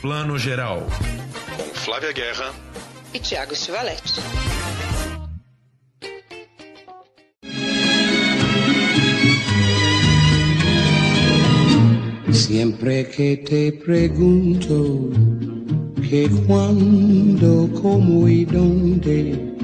[0.00, 0.86] Plano Geral.
[1.54, 2.54] Com Flávia Guerra
[3.12, 4.22] e Tiago Stivaletti.
[12.32, 15.10] Siempre que te pregunto
[16.08, 19.54] que cuando, como y dónde,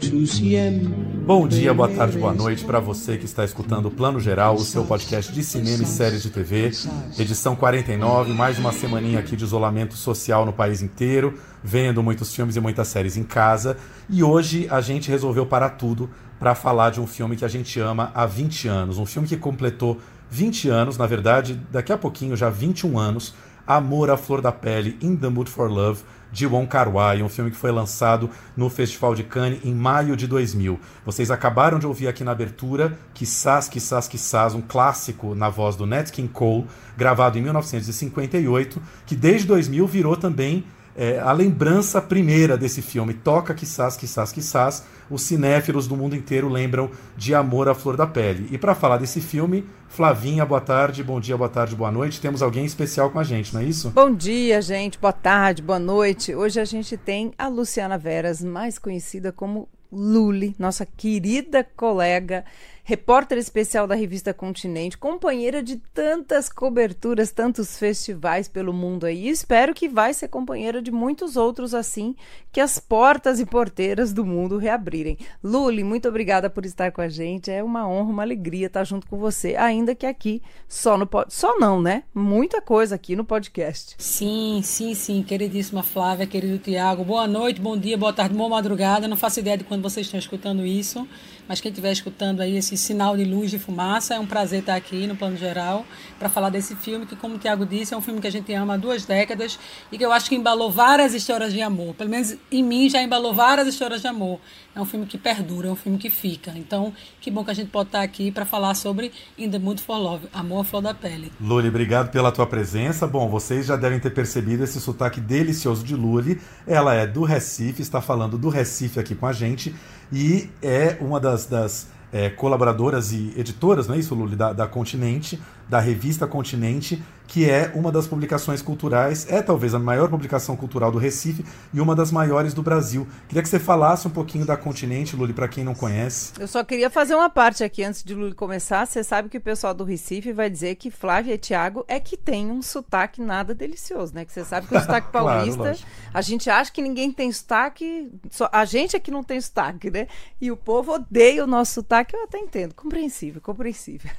[0.00, 4.18] tú siempre Bom dia, boa tarde, boa noite para você que está escutando o Plano
[4.18, 6.72] Geral, o seu podcast de cinema e séries de TV.
[7.16, 12.56] Edição 49, mais uma semaninha aqui de isolamento social no país inteiro, vendo muitos filmes
[12.56, 13.76] e muitas séries em casa.
[14.08, 17.78] E hoje a gente resolveu parar tudo para falar de um filme que a gente
[17.78, 22.36] ama há 20 anos, um filme que completou 20 anos, na verdade, daqui a pouquinho
[22.36, 23.34] já 21 anos,
[23.64, 27.28] Amor à Flor da Pele, In the Mood for Love, de Wong Kar Wai, um
[27.28, 30.78] filme que foi lançado no Festival de Cannes em maio de 2000.
[31.04, 35.86] Vocês acabaram de ouvir aqui na abertura Quissás, Quissás, Quissás, um clássico na voz do
[35.86, 36.66] Nat King Cole,
[36.96, 40.64] gravado em 1958, que desde 2000 virou também
[40.96, 43.14] é, a lembrança primeira desse filme.
[43.14, 44.84] Toca Quissás, Quissás, Quissás.
[45.10, 48.48] Os cinéfilos do mundo inteiro lembram de Amor à Flor da Pele.
[48.50, 52.20] E para falar desse filme, Flavinha, boa tarde, bom dia, boa tarde, boa noite.
[52.20, 53.90] Temos alguém especial com a gente, não é isso?
[53.90, 56.34] Bom dia, gente, boa tarde, boa noite.
[56.34, 62.44] Hoje a gente tem a Luciana Veras, mais conhecida como Luli, nossa querida colega
[62.90, 69.28] repórter especial da revista Continente, companheira de tantas coberturas, tantos festivais pelo mundo aí.
[69.28, 72.16] espero que vai ser companheira de muitos outros assim,
[72.50, 75.16] que as portas e porteiras do mundo reabrirem.
[75.40, 77.48] Luli, muito obrigada por estar com a gente.
[77.48, 81.60] É uma honra, uma alegria estar junto com você, ainda que aqui só no só
[81.60, 82.02] não, né?
[82.12, 83.94] Muita coisa aqui no podcast.
[83.98, 87.04] Sim, sim, sim, queridíssima Flávia, querido Tiago.
[87.04, 89.06] Boa noite, bom dia, boa tarde, boa madrugada.
[89.06, 91.06] Não faço ideia de quando vocês estão escutando isso
[91.50, 94.76] mas quem estiver escutando aí esse sinal de luz de fumaça, é um prazer estar
[94.76, 95.84] aqui no plano geral
[96.16, 98.52] para falar desse filme que, como o Tiago disse, é um filme que a gente
[98.54, 99.58] ama há duas décadas
[99.90, 101.92] e que eu acho que embalou várias histórias de amor.
[101.96, 104.38] Pelo menos em mim já embalou várias histórias de amor.
[104.74, 106.52] É um filme que perdura, é um filme que fica.
[106.56, 109.82] Então, que bom que a gente pode estar aqui para falar sobre In the Mood
[109.82, 111.32] for Love, Amor à Flor da Pele.
[111.40, 113.06] Luli, obrigado pela tua presença.
[113.06, 116.40] Bom, vocês já devem ter percebido esse sotaque delicioso de Luli.
[116.66, 119.74] Ela é do Recife, está falando do Recife aqui com a gente
[120.12, 124.66] e é uma das, das é, colaboradoras e editoras, não é isso, Luli, da, da
[124.66, 127.00] Continente, da revista Continente,
[127.30, 131.80] que é uma das publicações culturais, é talvez a maior publicação cultural do Recife e
[131.80, 133.06] uma das maiores do Brasil.
[133.28, 136.32] Queria que você falasse um pouquinho da Continente, Luli, para quem não conhece.
[136.40, 138.84] Eu só queria fazer uma parte aqui antes de Luli começar.
[138.84, 142.16] Você sabe que o pessoal do Recife vai dizer que Flávia e Tiago é que
[142.16, 144.24] tem um sotaque nada delicioso, né?
[144.24, 145.78] Que você sabe que o sotaque paulista, claro,
[146.12, 149.88] a gente acha que ninguém tem sotaque, só, a gente é que não tem sotaque,
[149.88, 150.08] né?
[150.40, 152.74] E o povo odeia o nosso sotaque, eu até entendo.
[152.74, 154.10] Compreensível, compreensível.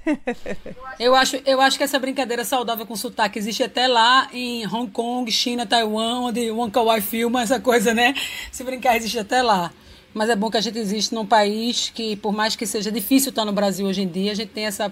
[0.97, 4.91] eu acho, eu acho que essa brincadeira saudável com sotaque existe até lá em Hong
[4.91, 8.13] Kong, China, Taiwan, onde o Wong Kar filma essa coisa, né?
[8.52, 9.72] Se brincar, existe até lá.
[10.13, 13.29] Mas é bom que a gente existe num país que, por mais que seja difícil
[13.29, 14.91] estar no Brasil hoje em dia, a gente tem essa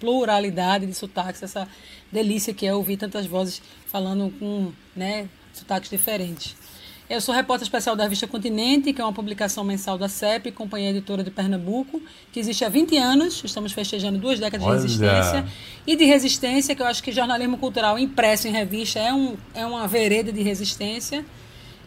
[0.00, 1.68] pluralidade de sotaques, essa
[2.10, 6.56] delícia que é ouvir tantas vozes falando com né, sotaques diferentes.
[7.08, 10.90] Eu sou repórter especial da revista Continente, que é uma publicação mensal da CEP, Companhia
[10.90, 12.02] Editora de Pernambuco,
[12.32, 13.42] que existe há 20 anos.
[13.44, 14.76] Estamos festejando duas décadas Olha.
[14.76, 15.46] de resistência.
[15.86, 19.64] E de resistência, que eu acho que jornalismo cultural impresso em revista é, um, é
[19.64, 21.24] uma vereda de resistência.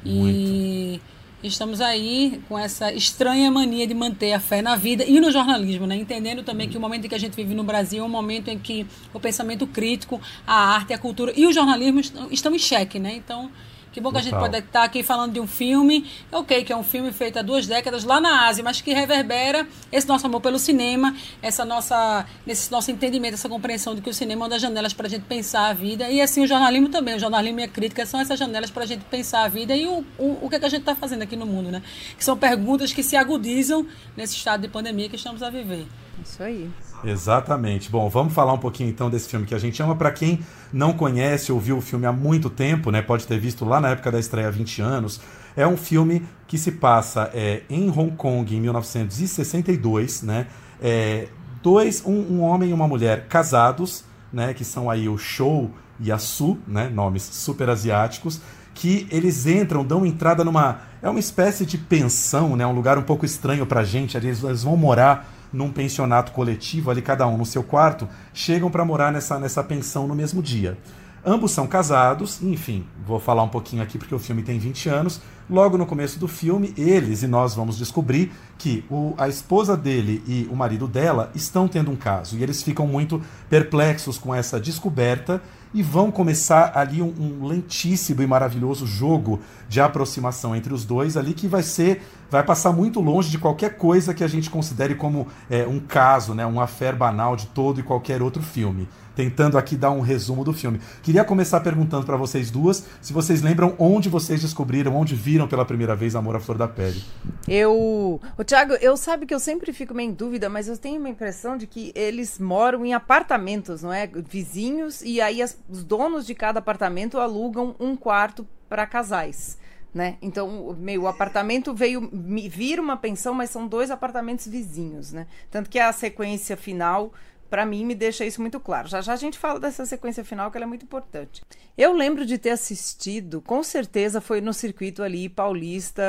[0.06, 0.38] Muito.
[0.38, 1.02] E
[1.44, 5.86] estamos aí com essa estranha mania de manter a fé na vida e no jornalismo,
[5.86, 5.98] né?
[5.98, 8.50] entendendo também que o momento em que a gente vive no Brasil é um momento
[8.50, 12.00] em que o pensamento crítico, a arte, a cultura e o jornalismo
[12.32, 13.00] estão em xeque.
[13.00, 13.16] Né?
[13.16, 13.52] Então,
[13.92, 16.76] que bom que a gente pode estar aqui falando de um filme, ok, que é
[16.76, 20.42] um filme feito há duas décadas lá na Ásia, mas que reverbera esse nosso amor
[20.42, 24.50] pelo cinema, essa nossa, esse nosso entendimento, essa compreensão de que o cinema é uma
[24.50, 26.10] das janelas para a gente pensar a vida.
[26.10, 28.88] E assim o jornalismo também, o jornalismo e a crítica são essas janelas para a
[28.88, 31.24] gente pensar a vida e o, o, o que, é que a gente está fazendo
[31.24, 31.82] aqui no mundo, né?
[32.18, 35.88] Que são perguntas que se agudizam nesse estado de pandemia que estamos a viver.
[36.24, 36.70] Isso aí.
[37.04, 37.90] Exatamente.
[37.90, 39.96] Bom, vamos falar um pouquinho então desse filme que a gente ama.
[39.96, 40.40] Para quem
[40.72, 43.90] não conhece ou viu o filme há muito tempo, né, pode ter visto lá na
[43.90, 45.22] época da estreia há 20 anos.
[45.56, 50.48] É um filme que se passa é, em Hong Kong em 1962, né?
[50.82, 51.28] É,
[51.62, 56.12] dois, um, um, homem e uma mulher casados, né, que são aí o Shou e
[56.12, 58.40] a Su, né, nomes super asiáticos,
[58.74, 63.02] que eles entram, dão entrada numa é uma espécie de pensão, né, um lugar um
[63.02, 67.46] pouco estranho pra gente, eles, eles vão morar num pensionato coletivo, ali cada um no
[67.46, 70.78] seu quarto, chegam para morar nessa, nessa pensão no mesmo dia.
[71.26, 75.22] Ambos são casados, enfim, vou falar um pouquinho aqui porque o filme tem 20 anos.
[75.50, 80.24] Logo no começo do filme, eles e nós vamos descobrir que o, a esposa dele
[80.28, 82.38] e o marido dela estão tendo um caso.
[82.38, 85.42] E eles ficam muito perplexos com essa descoberta
[85.74, 91.16] e vão começar ali um, um, lentíssimo e maravilhoso jogo de aproximação entre os dois
[91.16, 94.96] ali que vai ser vai passar muito longe de qualquer coisa que a gente considere
[94.96, 98.88] como é, um caso, né, um affair banal de todo e qualquer outro filme.
[99.16, 100.80] Tentando aqui dar um resumo do filme.
[101.04, 105.66] Queria começar perguntando para vocês duas se vocês lembram onde vocês descobriram, onde viram pela
[105.66, 107.04] primeira vez Amor à Flor da Pele.
[107.48, 108.20] Eu.
[108.38, 111.10] O Thiago, eu sabe que eu sempre fico meio em dúvida, mas eu tenho uma
[111.10, 114.08] impressão de que eles moram em apartamentos, não é?
[114.08, 119.58] Vizinhos, e aí as, os donos de cada apartamento alugam um quarto para casais
[119.94, 120.18] né?
[120.22, 125.28] Então, meio o apartamento veio vir uma pensão, mas são dois apartamentos vizinhos, né?
[125.50, 127.12] Tanto que a sequência final,
[127.50, 128.88] para mim, me deixa isso muito claro.
[128.88, 131.42] Já já a gente fala dessa sequência final, que ela é muito importante.
[131.78, 136.04] Eu lembro de ter assistido, com certeza foi no circuito ali paulista,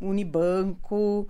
[0.00, 1.26] Unibanco,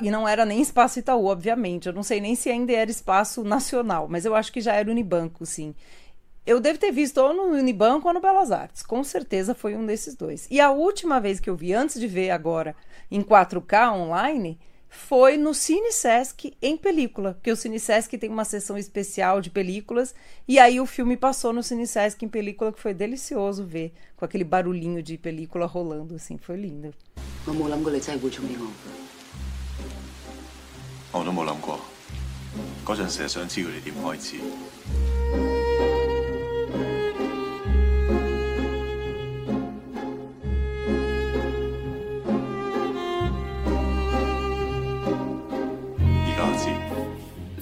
[0.00, 1.86] e não era nem Espaço Itaú, obviamente.
[1.86, 4.90] Eu não sei nem se ainda era Espaço Nacional, mas eu acho que já era
[4.90, 5.74] Unibanco, sim.
[6.46, 8.80] Eu devo ter visto ou no Unibanco ou no Belas Artes.
[8.80, 10.46] Com certeza foi um desses dois.
[10.48, 12.76] E a última vez que eu vi, antes de ver agora
[13.10, 14.56] em 4K online,
[14.96, 19.50] foi no Cine Sesc em película, porque o Cine Sesc tem uma sessão especial de
[19.50, 20.14] películas
[20.48, 24.24] e aí o filme passou no Cine Sesc em película que foi delicioso ver, com
[24.24, 26.92] aquele barulhinho de película rolando assim, foi lindo.
[27.46, 27.54] Eu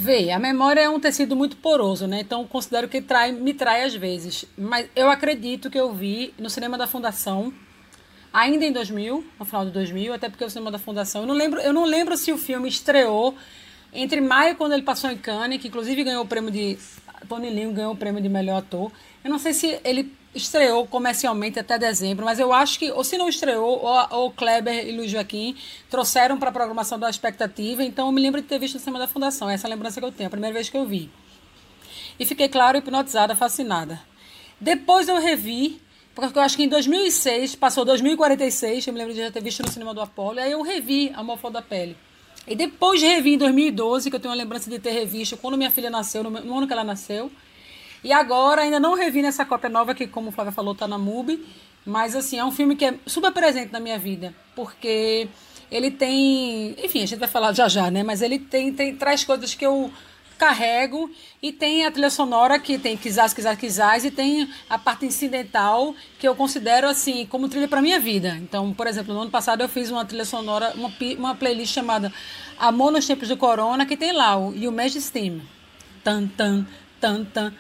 [0.05, 2.21] Vê, a memória é um tecido muito poroso, né?
[2.21, 4.45] Então considero que trai, me trai às vezes.
[4.55, 7.51] Mas eu acredito que eu vi no cinema da Fundação,
[8.31, 11.23] ainda em 2000, no final de 2000, até porque o cinema da Fundação.
[11.23, 13.35] Eu não lembro, eu não lembro se o filme estreou
[13.95, 16.77] entre maio, quando ele passou em Cannes, que inclusive ganhou o prêmio de.
[17.27, 18.93] Tony Leung ganhou o prêmio de melhor ator.
[19.25, 23.17] Eu não sei se ele estreou comercialmente até dezembro, mas eu acho que, ou se
[23.17, 25.57] não estreou, ou, o Kleber e Luiz Joaquim
[25.89, 28.99] trouxeram para a programação da expectativa, então eu me lembro de ter visto no cinema
[28.99, 31.11] da Fundação, essa é a lembrança que eu tenho, a primeira vez que eu vi.
[32.19, 34.01] E fiquei, claro, hipnotizada, fascinada.
[34.61, 35.81] Depois eu revi,
[36.15, 39.63] porque eu acho que em 2006, passou 2046, eu me lembro de já ter visto
[39.63, 41.97] no cinema do Apolo, aí eu revi A Flor da Pele.
[42.47, 45.57] E depois de revi em 2012, que eu tenho uma lembrança de ter revisto quando
[45.57, 47.31] minha filha nasceu, no ano que ela nasceu,
[48.05, 50.99] e agora ainda não revi nessa cópia nova, que como o Flávia falou, tá na
[50.99, 51.45] MUBI.
[51.87, 54.35] Mas assim, é um filme que é super presente na minha vida.
[54.55, 55.27] Porque
[55.71, 56.77] ele tem.
[56.83, 58.03] Enfim, a gente vai falar já já, né?
[58.03, 59.91] Mas ele tem, tem traz coisas que eu
[60.39, 61.11] carrego
[61.43, 65.95] e tem a trilha sonora que tem quizás, quizás, quizás e tem a parte incidental
[66.19, 68.37] que eu considero assim como trilha para minha vida.
[68.43, 72.12] Então, por exemplo, no ano passado eu fiz uma trilha sonora, uma, uma playlist chamada
[72.59, 75.41] Amor nos Tempos do Corona, que tem lá o You Steam.
[76.03, 76.67] Tan, tan,
[77.00, 77.53] tan, tan.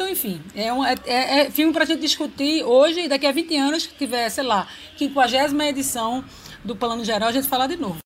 [0.00, 3.26] Então, enfim, é, um, é, é, é filme para a gente discutir hoje e daqui
[3.26, 4.66] a 20 anos, que tiver, sei lá,
[4.96, 6.24] 50 edição
[6.64, 7.98] do Plano Geral, a gente falar de novo.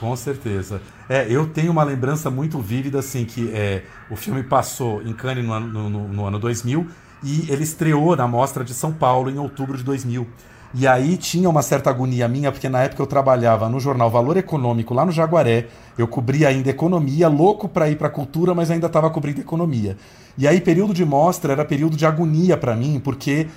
[0.00, 0.80] Com certeza.
[1.08, 5.44] É, eu tenho uma lembrança muito vívida, assim, que é, o filme passou em Cannes
[5.44, 6.86] no ano, no, no ano 2000
[7.22, 10.26] e ele estreou na Mostra de São Paulo em outubro de 2000.
[10.72, 14.36] E aí tinha uma certa agonia minha, porque na época eu trabalhava no jornal Valor
[14.36, 15.66] Econômico, lá no Jaguaré.
[15.98, 19.96] Eu cobria ainda economia, louco para ir para cultura, mas ainda estava cobrindo economia.
[20.38, 23.48] E aí, período de mostra era período de agonia para mim, porque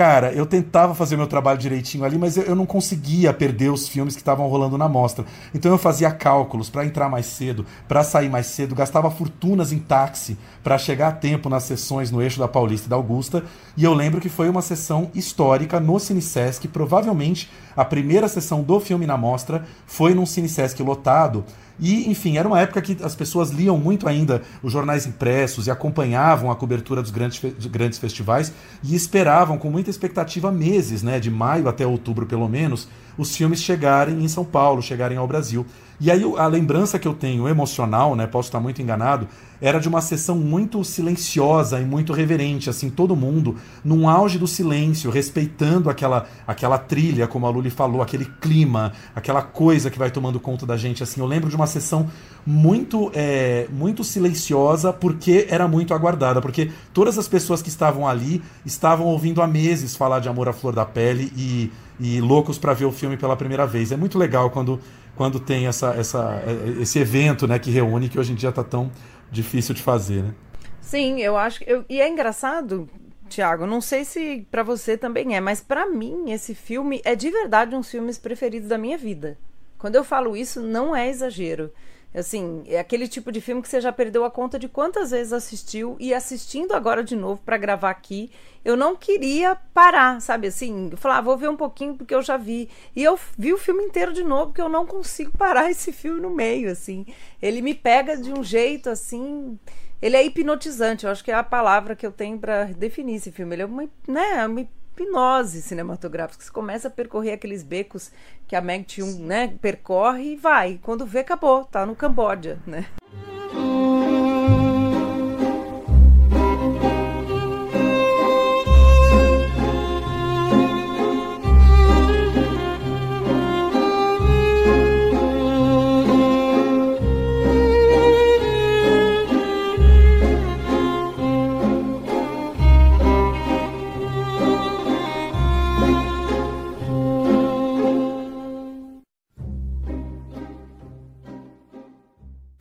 [0.00, 3.86] Cara, eu tentava fazer meu trabalho direitinho ali, mas eu, eu não conseguia perder os
[3.86, 5.26] filmes que estavam rolando na mostra.
[5.54, 9.78] Então eu fazia cálculos para entrar mais cedo, para sair mais cedo, gastava fortunas em
[9.78, 13.44] táxi para chegar a tempo nas sessões no eixo da Paulista e da Augusta.
[13.76, 18.62] E eu lembro que foi uma sessão histórica no Cine Sesc, provavelmente a primeira sessão
[18.62, 21.44] do filme na mostra foi num Cine Sesc lotado.
[21.80, 25.70] E, enfim, era uma época que as pessoas liam muito ainda os jornais impressos e
[25.70, 31.30] acompanhavam a cobertura dos grandes, grandes festivais e esperavam com muita expectativa meses, né, de
[31.30, 32.88] maio até outubro pelo menos,
[33.20, 35.66] os filmes chegarem em São Paulo, chegarem ao Brasil.
[36.00, 39.28] E aí a lembrança que eu tenho emocional, né, posso estar muito enganado,
[39.60, 44.46] era de uma sessão muito silenciosa e muito reverente, assim, todo mundo num auge do
[44.46, 50.10] silêncio, respeitando aquela aquela trilha, como a Luli falou, aquele clima, aquela coisa que vai
[50.10, 51.20] tomando conta da gente, assim.
[51.20, 52.08] Eu lembro de uma sessão
[52.46, 58.42] muito é, muito silenciosa porque era muito aguardada, porque todas as pessoas que estavam ali
[58.64, 61.70] estavam ouvindo há meses falar de Amor à Flor da Pele e,
[62.00, 63.92] e loucos para ver o filme pela primeira vez.
[63.92, 64.80] É muito legal quando
[65.16, 66.42] quando tem essa, essa,
[66.80, 68.90] esse evento né, que reúne, que hoje em dia está tão
[69.30, 70.22] difícil de fazer.
[70.22, 70.34] Né?
[70.80, 71.62] Sim, eu acho.
[71.64, 72.88] Eu, e é engraçado,
[73.28, 77.30] Tiago, não sei se para você também é, mas para mim esse filme é de
[77.30, 79.36] verdade um dos filmes preferidos da minha vida.
[79.76, 81.70] Quando eu falo isso, não é exagero.
[82.12, 85.32] Assim, é aquele tipo de filme que você já perdeu a conta de quantas vezes
[85.32, 88.32] assistiu e assistindo agora de novo para gravar aqui,
[88.64, 90.88] eu não queria parar, sabe assim?
[90.90, 92.68] Eu falava, ah, vou ver um pouquinho porque eu já vi.
[92.96, 96.20] E eu vi o filme inteiro de novo porque eu não consigo parar esse filme
[96.20, 97.06] no meio, assim.
[97.40, 99.58] Ele me pega de um jeito assim,
[100.02, 103.30] ele é hipnotizante, eu acho que é a palavra que eu tenho para definir esse
[103.30, 103.54] filme.
[103.54, 104.68] Ele é uma, né, uma
[105.00, 106.44] hipnose cinematográfica.
[106.44, 108.12] Você começa a percorrer aqueles becos
[108.46, 110.78] que a Meg Chung, né, percorre e vai.
[110.82, 112.86] Quando vê, acabou, tá no Camboja, né?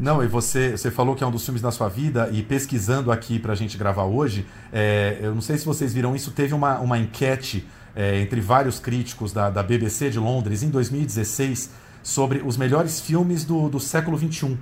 [0.09, 3.11] Não, e você, você falou que é um dos filmes da sua vida, e pesquisando
[3.11, 6.79] aqui pra gente gravar hoje, é, eu não sei se vocês viram isso, teve uma,
[6.79, 11.69] uma enquete é, entre vários críticos da, da BBC de Londres em 2016
[12.01, 14.57] sobre os melhores filmes do, do século XXI.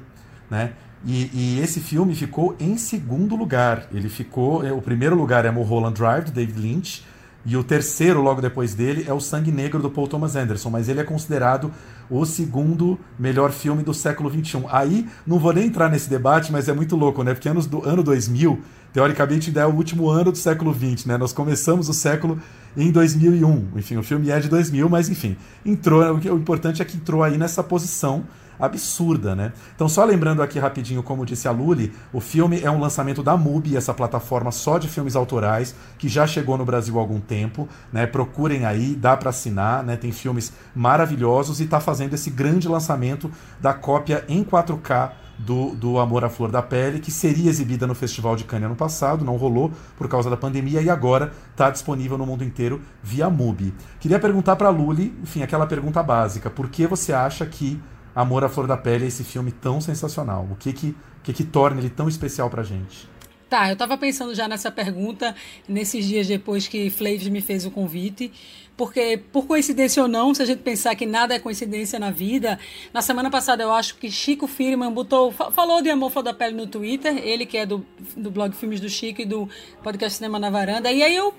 [0.49, 0.73] Né?
[1.05, 3.87] E, e, esse filme ficou em segundo lugar.
[3.93, 4.65] Ele ficou.
[4.65, 7.05] É, o primeiro lugar é Mulholland Drive, do David Lynch.
[7.49, 10.89] E o terceiro, logo depois dele, é o Sangue Negro do Paul Thomas Anderson, mas
[10.89, 11.71] ele é considerado
[12.09, 14.65] o segundo melhor filme do século XXI.
[14.69, 17.33] Aí, não vou nem entrar nesse debate, mas é muito louco, né?
[17.33, 18.61] Porque anos do ano 2000,
[18.91, 21.17] teoricamente, ainda é o último ano do século XX, né?
[21.17, 22.37] Nós começamos o século
[22.75, 23.69] em 2001.
[23.77, 26.01] Enfim, o filme é de 2000, mas enfim, entrou.
[26.15, 28.25] O importante é que entrou aí nessa posição
[28.59, 29.53] absurda, né?
[29.75, 33.37] Então, só lembrando aqui rapidinho, como disse a Luli, o filme é um lançamento da
[33.37, 37.67] MUBI, essa plataforma só de filmes autorais, que já chegou no Brasil há algum tempo,
[37.91, 38.05] né?
[38.05, 39.95] Procurem aí, dá para assinar, né?
[39.95, 45.99] Tem filmes maravilhosos e está fazendo esse grande lançamento da cópia em 4K do, do
[45.99, 49.37] Amor à Flor da Pele, que seria exibida no Festival de Cannes ano passado, não
[49.37, 53.73] rolou por causa da pandemia e agora está disponível no mundo inteiro via MUBI.
[53.99, 57.79] Queria perguntar para a Luli, enfim, aquela pergunta básica: por que você acha que
[58.17, 60.47] Amor à Flor da Pele é esse filme tão sensacional?
[60.51, 63.07] O que que, que, que torna ele tão especial pra gente?
[63.47, 65.35] Tá, eu estava pensando já nessa pergunta
[65.69, 68.33] nesses dias depois que Flaves me fez o convite,
[68.75, 72.57] porque por coincidência ou não, se a gente pensar que nada é coincidência na vida,
[72.91, 76.55] na semana passada eu acho que Chico Firman botou, falou de Amor Flor da Pele
[76.55, 79.47] no Twitter, ele que é do, do blog Filmes do Chico e do
[79.83, 81.35] podcast Cinema na Varanda, e aí eu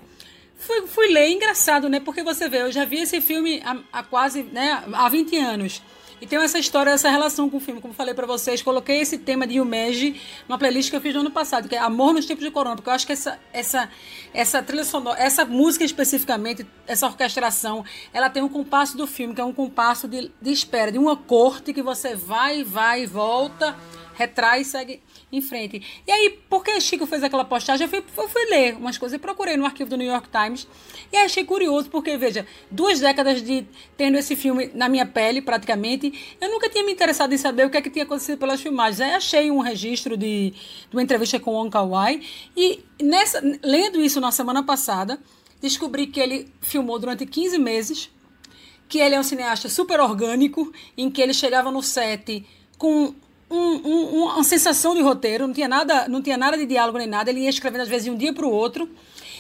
[0.55, 1.99] fui, fui ler, engraçado, né?
[1.99, 5.83] Porque você vê, eu já vi esse filme há, há quase, né, há 20 anos.
[6.21, 7.81] E tem essa história, essa relação com o filme.
[7.81, 11.21] Como falei para vocês, coloquei esse tema de Yumeji numa playlist que eu fiz no
[11.21, 13.89] ano passado, que é Amor nos Tempos de Corona, porque eu acho que essa, essa,
[14.35, 19.41] essa trilha sonora, essa música especificamente, essa orquestração, ela tem um compasso do filme, que
[19.41, 23.77] é um compasso de, de espera, de uma corte que você vai, vai, volta,
[24.15, 25.83] retrai e segue em frente.
[26.07, 29.19] E aí, porque Chico fez aquela postagem, eu fui, eu fui ler umas coisas e
[29.19, 30.67] procurei no arquivo do New York Times.
[31.13, 33.67] E achei curioso, porque, veja, duas décadas de
[33.97, 37.71] tendo esse filme na minha pele, praticamente, eu nunca tinha me interessado em saber o
[37.71, 39.01] que é que tinha acontecido pelas filmagens.
[39.01, 42.23] Aí achei um registro de, de uma entrevista com o Wong Kar-wai.
[42.57, 45.21] E nessa, lendo isso na semana passada,
[45.61, 48.11] descobri que ele filmou durante 15 meses,
[48.89, 52.47] que ele é um cineasta super orgânico, em que ele chegava no set
[52.79, 53.15] com
[53.51, 57.07] um, um, uma sensação de roteiro, não tinha nada, não tinha nada de diálogo nem
[57.07, 58.89] nada, ele ia escrevendo às vezes de um dia para o outro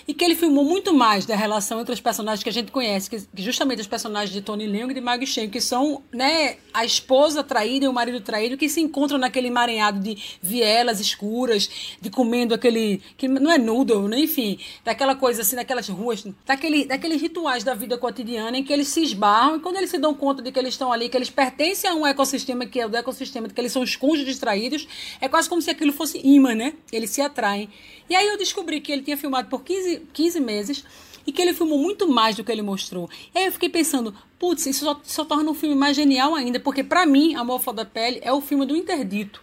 [0.08, 3.10] e que ele filmou muito mais da relação entre os personagens que a gente conhece,
[3.10, 6.82] que, justamente os personagens de Tony Leung e de Maggie Shen, que são né, a
[6.82, 11.68] esposa traída e o marido traído, que se encontram naquele emaranhado de vielas escuras,
[12.00, 13.02] de comendo aquele.
[13.18, 14.18] que não é noodle, né?
[14.18, 18.88] enfim, daquela coisa assim, daquelas ruas, daquele, daqueles rituais da vida cotidiana em que eles
[18.88, 21.28] se esbarram e quando eles se dão conta de que eles estão ali, que eles
[21.28, 24.38] pertencem a um ecossistema que é o do ecossistema, de que eles são os cônjuges
[24.38, 24.88] traídos,
[25.20, 26.72] é quase como se aquilo fosse imã, né?
[26.90, 27.68] Eles se atraem.
[28.08, 30.84] E aí eu descobri que ele tinha filmado por 15, 15 meses
[31.26, 33.08] e que ele filmou muito mais do que ele mostrou.
[33.34, 36.58] E aí eu fiquei pensando, putz, isso só, só torna um filme mais genial ainda,
[36.58, 39.42] porque para mim, Amor Fora da Pele é o filme do interdito,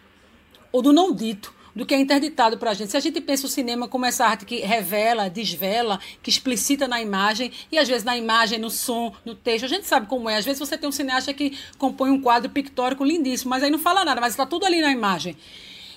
[0.72, 2.90] ou do não dito do que é interditado para a gente.
[2.90, 7.02] Se a gente pensa o cinema como essa arte que revela, desvela, que explicita na
[7.02, 10.38] imagem, e às vezes na imagem, no som, no texto, a gente sabe como é.
[10.38, 13.78] Às vezes você tem um cineasta que compõe um quadro pictórico lindíssimo, mas aí não
[13.78, 15.36] fala nada, mas está tudo ali na imagem.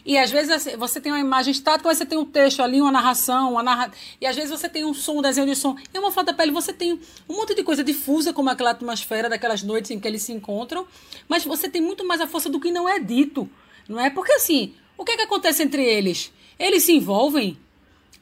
[0.09, 2.81] E às vezes assim, você tem uma imagem estática, mas você tem um texto ali,
[2.81, 3.93] uma narração, uma narra...
[4.19, 5.77] e às vezes você tem um som, um desenho de som.
[5.93, 6.99] E uma foto da pele você tem
[7.29, 10.87] um monte de coisa difusa, como aquela atmosfera daquelas noites em que eles se encontram,
[11.29, 13.50] mas você tem muito mais a força do que não é dito,
[13.87, 14.09] não é?
[14.09, 16.33] Porque assim, o que, é que acontece entre eles?
[16.59, 17.59] Eles se envolvem?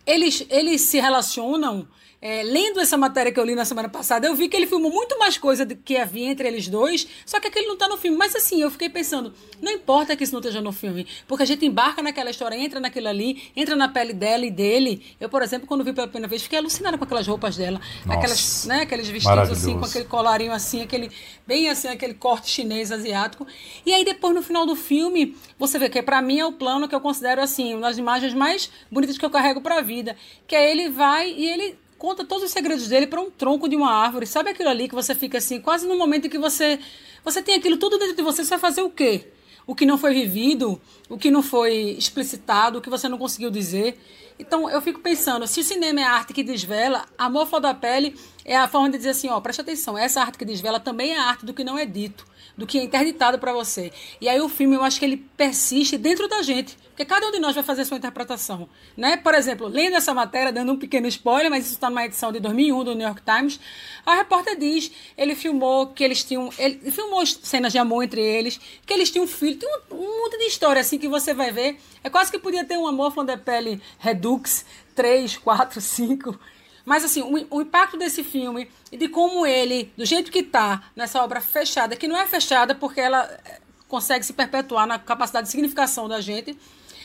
[0.04, 1.86] Eles, eles se relacionam?
[2.28, 4.90] É, lendo essa matéria que eu li na semana passada, eu vi que ele filmou
[4.90, 7.96] muito mais coisa do que havia entre eles dois, só que aquele não está no
[7.96, 8.16] filme.
[8.16, 11.46] Mas assim, eu fiquei pensando, não importa que isso não esteja no filme, porque a
[11.46, 15.06] gente embarca naquela história, entra naquilo ali, entra na pele dela e dele.
[15.20, 18.18] Eu, por exemplo, quando vi pela primeira vez, fiquei alucinada com aquelas roupas dela, Nossa,
[18.18, 21.12] aquelas, né, aqueles vestidos assim, com aquele colarinho assim, aquele
[21.46, 23.46] bem assim, aquele corte chinês asiático.
[23.86, 26.88] E aí depois no final do filme, você vê que para mim é o plano
[26.88, 30.16] que eu considero assim, uma das imagens mais bonitas que eu carrego para a vida,
[30.44, 33.76] que é ele vai e ele conta todos os segredos dele para um tronco de
[33.76, 34.26] uma árvore.
[34.26, 36.78] Sabe aquilo ali que você fica assim, quase no momento em que você
[37.24, 39.32] você tem aquilo tudo dentro de você, você vai fazer o quê?
[39.66, 43.50] O que não foi vivido, o que não foi explicitado, o que você não conseguiu
[43.50, 43.98] dizer.
[44.38, 47.74] Então eu fico pensando, se o cinema é a arte que desvela, Amor Flor da
[47.74, 48.14] Pele
[48.46, 51.18] é a forma de dizer assim, ó, preste atenção, essa arte que desvela também é
[51.18, 52.24] a arte do que não é dito
[52.56, 53.92] do que é interditado para você.
[54.20, 57.30] E aí o filme, eu acho que ele persiste dentro da gente, porque cada um
[57.30, 59.18] de nós vai fazer a sua interpretação, né?
[59.18, 62.40] Por exemplo, lendo essa matéria, dando um pequeno spoiler, mas isso está numa edição de
[62.40, 63.60] 2001 do New York Times,
[64.06, 68.58] a repórter diz, ele filmou que eles tinham, ele filmou cenas de amor entre eles,
[68.86, 71.52] que eles tinham um filho, tem um, um monte de história assim que você vai
[71.52, 76.38] ver, é quase que podia ter um amor de pele Redux 3, 4, 5,
[76.86, 80.84] mas, assim, o, o, impacto desse filme e de como ele, do jeito que está
[80.94, 85.46] nessa obra fechada, que não é fechada porque ela eh, consegue se perpetuar na capacidade
[85.46, 86.56] de significação da gente,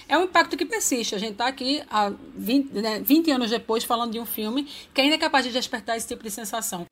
[0.08, 1.16] é um impacto que persiste.
[1.16, 5.02] A gente está aqui há 20, né, 20 anos depois falando de um filme que
[5.02, 6.86] ainda é capaz de despertar esse tipo de sensação.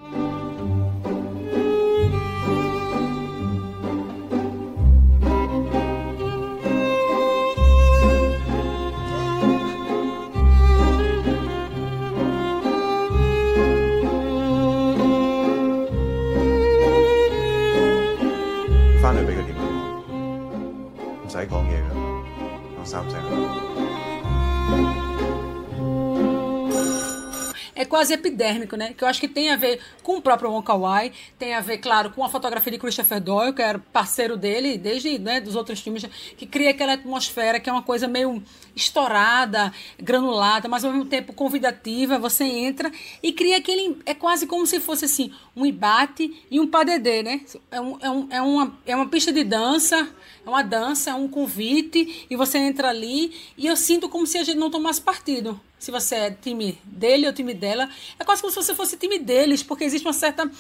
[27.79, 28.93] É quase epidérmico, né?
[28.93, 31.77] Que eu acho que tem a ver com o próprio Wong Kar-wai, tem a ver,
[31.77, 35.79] claro, com a fotografia de Christopher Doyle, que era parceiro dele desde né, dos outros
[35.79, 36.03] filmes,
[36.35, 38.43] que cria aquela atmosfera que é uma coisa meio
[38.75, 42.19] estourada, granulada, mas ao mesmo tempo convidativa.
[42.19, 42.91] Você entra
[43.23, 43.97] e cria aquele.
[44.05, 47.41] É quase como se fosse assim um embate e um padedê, né?
[47.69, 50.09] É, um, é, um, é, uma, é uma pista de dança,
[50.45, 54.37] é uma dança, é um convite e você entra ali e eu sinto como se
[54.37, 58.41] a gente não tomasse partido se você é time dele ou time dela, é quase
[58.41, 60.51] como se você fosse time deles, porque existe uma certa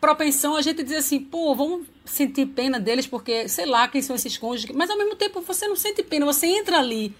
[0.00, 4.16] propensão a gente dizer assim, pô, vamos sentir pena deles porque, sei lá, quem são
[4.16, 7.14] esses cônjuges, mas ao mesmo tempo você não sente pena, você entra ali.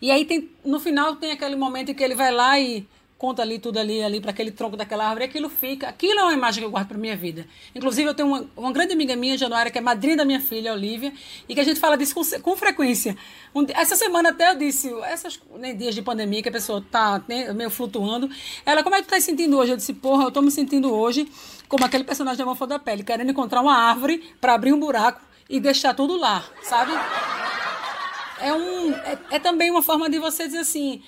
[0.00, 2.86] E aí tem, no final tem aquele momento em que ele vai lá e
[3.24, 5.88] conta ali tudo ali, ali para aquele tronco daquela árvore, aquilo fica.
[5.88, 7.46] Aquilo é uma imagem que eu guardo para minha vida.
[7.74, 10.74] Inclusive, eu tenho uma, uma grande amiga minha, Januária, que é madrinha da minha filha,
[10.74, 11.10] Olivia,
[11.48, 13.16] e que a gente fala disso com, com frequência.
[13.54, 17.24] Um, essa semana até eu disse, esses né, dias de pandemia que a pessoa tá
[17.26, 18.28] né, meio flutuando,
[18.66, 19.72] ela, como é que tu tá se sentindo hoje?
[19.72, 21.26] Eu disse, porra, eu tô me sentindo hoje
[21.66, 25.22] como aquele personagem de Amor da Pele, querendo encontrar uma árvore para abrir um buraco
[25.48, 26.92] e deixar tudo lá, sabe?
[28.38, 31.02] É, um, é, é também uma forma de você dizer assim,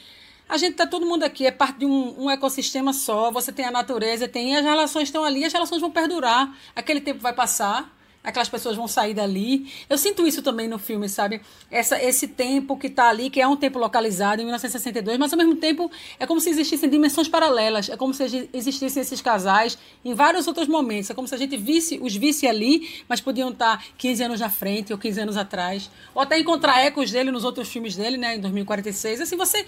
[0.49, 3.31] a gente tá todo mundo aqui, é parte de um, um, ecossistema só.
[3.33, 6.57] Você tem a natureza, tem e as relações estão ali, as relações vão perdurar.
[6.75, 9.73] Aquele tempo vai passar, aquelas pessoas vão sair dali.
[9.91, 11.41] Eu sinto isso também no filme, sabe?
[11.69, 15.37] Essa, esse tempo que está ali, que é um tempo localizado em 1962, mas ao
[15.37, 17.89] mesmo tempo é como se existissem dimensões paralelas.
[17.89, 21.11] É como se existissem esses casais em vários outros momentos.
[21.11, 24.49] É como se a gente visse, os visse ali, mas podiam estar 15 anos na
[24.49, 25.91] frente ou 15 anos atrás.
[26.15, 28.37] Ou até encontrar ecos dele nos outros filmes dele, né?
[28.37, 29.23] Em 2046.
[29.23, 29.67] Assim, você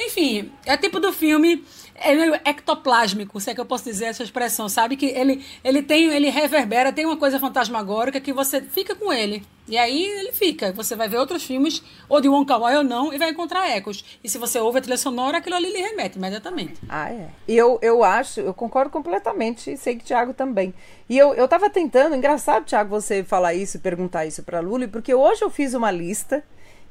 [0.00, 1.64] enfim, é tipo do filme
[2.00, 4.96] é meio ectoplásmico, se é que eu posso dizer essa expressão, sabe?
[4.96, 9.42] Que ele, ele tem, ele reverbera, tem uma coisa fantasmagórica que você fica com ele.
[9.68, 10.72] E aí ele fica.
[10.72, 14.02] Você vai ver outros filmes, ou de Wong Kar-wai ou não, e vai encontrar ecos.
[14.24, 16.80] E se você ouve a trilha sonora, aquilo ali lhe remete imediatamente.
[16.88, 17.28] Ah, é.
[17.46, 20.72] E eu, eu acho, eu concordo completamente, e sei que o Thiago também.
[21.08, 24.88] E eu, eu tava tentando, engraçado, Thiago, você falar isso e perguntar isso pra Luli,
[24.88, 26.42] porque hoje eu fiz uma lista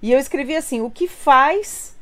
[0.02, 1.98] e eu escrevi assim, o que faz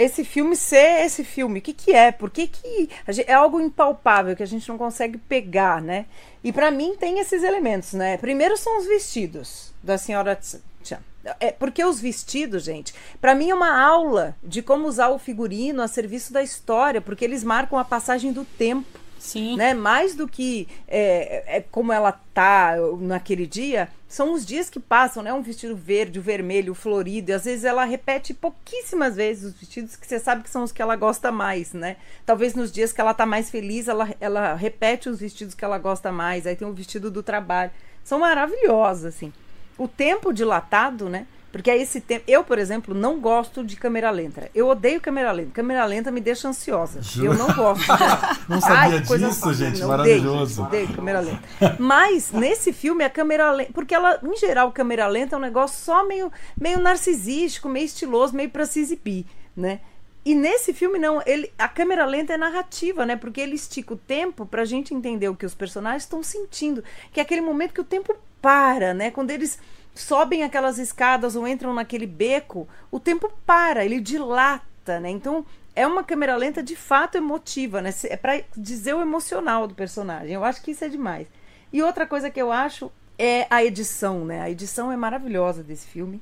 [0.00, 1.58] esse filme ser esse filme.
[1.58, 2.10] O que, que é?
[2.10, 2.88] Por que, que
[3.26, 6.06] é algo impalpável que a gente não consegue pegar, né?
[6.42, 8.16] E para mim tem esses elementos, né?
[8.16, 10.38] Primeiro são os vestidos da senhora
[10.82, 11.00] Chan.
[11.38, 15.82] É, porque os vestidos, gente, para mim é uma aula de como usar o figurino
[15.82, 18.99] a serviço da história, porque eles marcam a passagem do tempo.
[19.20, 19.54] Sim.
[19.54, 19.74] Né?
[19.74, 25.22] Mais do que é, é, como ela tá naquele dia, são os dias que passam,
[25.22, 25.30] né?
[25.30, 29.60] Um vestido verde, o vermelho, o florido, e às vezes ela repete pouquíssimas vezes os
[29.60, 31.98] vestidos que você sabe que são os que ela gosta mais, né?
[32.24, 35.76] Talvez nos dias que ela tá mais feliz, ela, ela repete os vestidos que ela
[35.76, 37.70] gosta mais, aí tem o vestido do trabalho.
[38.02, 39.30] São maravilhosos, assim.
[39.76, 41.26] O tempo dilatado, né?
[41.52, 42.24] Porque é esse tempo.
[42.28, 44.48] Eu, por exemplo, não gosto de câmera lenta.
[44.54, 45.50] Eu odeio câmera lenta.
[45.52, 47.00] Câmera lenta me deixa ansiosa.
[47.16, 47.86] Eu não gosto.
[48.48, 49.80] não sabia Ai, disso, gente.
[49.80, 50.62] Não, maravilhoso.
[50.62, 51.76] Odeio, odeio câmera lenta.
[51.78, 53.72] Mas nesse filme a câmera lenta.
[53.72, 58.34] Porque ela, em geral, câmera lenta é um negócio só meio, meio narcisístico, meio estiloso,
[58.34, 59.80] meio pra se exibir, né?
[60.24, 63.16] E nesse filme não, ele, a câmera lenta é narrativa, né?
[63.16, 67.20] Porque ele estica o tempo pra gente entender o que os personagens estão sentindo, que
[67.20, 69.10] é aquele momento que o tempo para, né?
[69.10, 69.58] Quando eles
[69.94, 75.10] sobem aquelas escadas ou entram naquele beco, o tempo para, ele dilata, né?
[75.10, 77.90] Então é uma câmera lenta de fato emotiva, né?
[78.04, 80.32] É para dizer o emocional do personagem.
[80.34, 81.26] Eu acho que isso é demais.
[81.72, 84.40] E outra coisa que eu acho é a edição, né?
[84.40, 86.20] A edição é maravilhosa desse filme.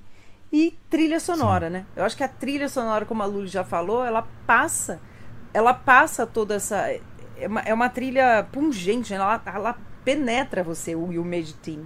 [0.52, 1.72] E trilha sonora, Sim.
[1.74, 1.86] né?
[1.94, 5.00] Eu acho que a trilha sonora, como a Luli já falou, ela passa,
[5.52, 6.88] ela passa toda essa
[7.38, 9.16] é uma, é uma trilha pungente, né?
[9.16, 11.84] ela, ela penetra você, o You Made Team.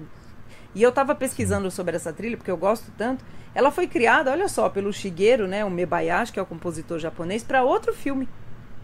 [0.74, 3.24] E eu estava pesquisando sobre essa trilha, porque eu gosto tanto.
[3.54, 7.42] Ela foi criada, olha só, pelo Shigeru, né, o Mebayashi, que é o compositor japonês,
[7.42, 8.28] para outro filme,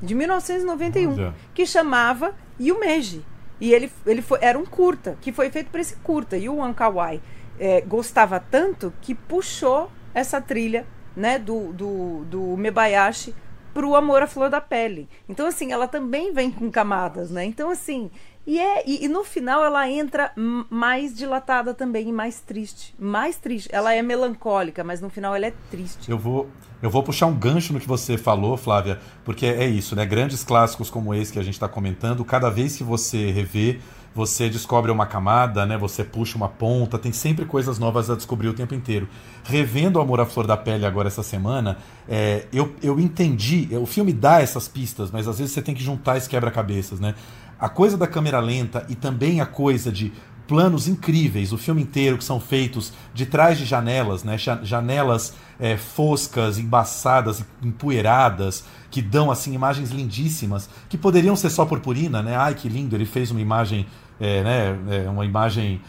[0.02, 1.34] de 1991, olha.
[1.54, 3.24] que chamava Yumeji.
[3.60, 6.36] E ele, ele foi, era um curta, que foi feito para esse curta.
[6.36, 7.20] E o Ankawai
[7.58, 13.34] é, gostava tanto que puxou essa trilha né, do, do, do Mebayashi
[13.74, 15.08] pro Amor à Flor da Pele.
[15.28, 17.44] Então, assim, ela também vem com camadas, né?
[17.44, 18.10] Então, assim,
[18.48, 20.32] e, é, e, e, no final ela entra
[20.70, 22.94] mais dilatada também e mais triste.
[22.98, 23.68] Mais triste.
[23.70, 26.10] Ela é melancólica, mas no final ela é triste.
[26.10, 26.48] Eu vou,
[26.80, 30.06] eu vou puxar um gancho no que você falou, Flávia, porque é isso, né?
[30.06, 33.80] Grandes clássicos como esse que a gente está comentando, cada vez que você revê,
[34.14, 35.76] você descobre uma camada, né?
[35.76, 39.06] Você puxa uma ponta, tem sempre coisas novas a descobrir o tempo inteiro.
[39.44, 41.76] Revendo o Amor à Flor da Pele agora essa semana,
[42.08, 45.82] é, eu, eu entendi, o filme dá essas pistas, mas às vezes você tem que
[45.82, 47.14] juntar esse quebra-cabeças, né?
[47.58, 50.12] A coisa da câmera lenta e também a coisa de
[50.46, 54.38] planos incríveis, o filme inteiro que são feitos de trás de janelas, né?
[54.38, 62.22] Janelas é, foscas, embaçadas, empoeiradas, que dão assim imagens lindíssimas, que poderiam ser só purpurina,
[62.22, 62.34] né?
[62.34, 63.86] Ai que lindo, ele fez uma imagem,
[64.18, 64.78] é, né?
[65.04, 65.82] É, uma imagem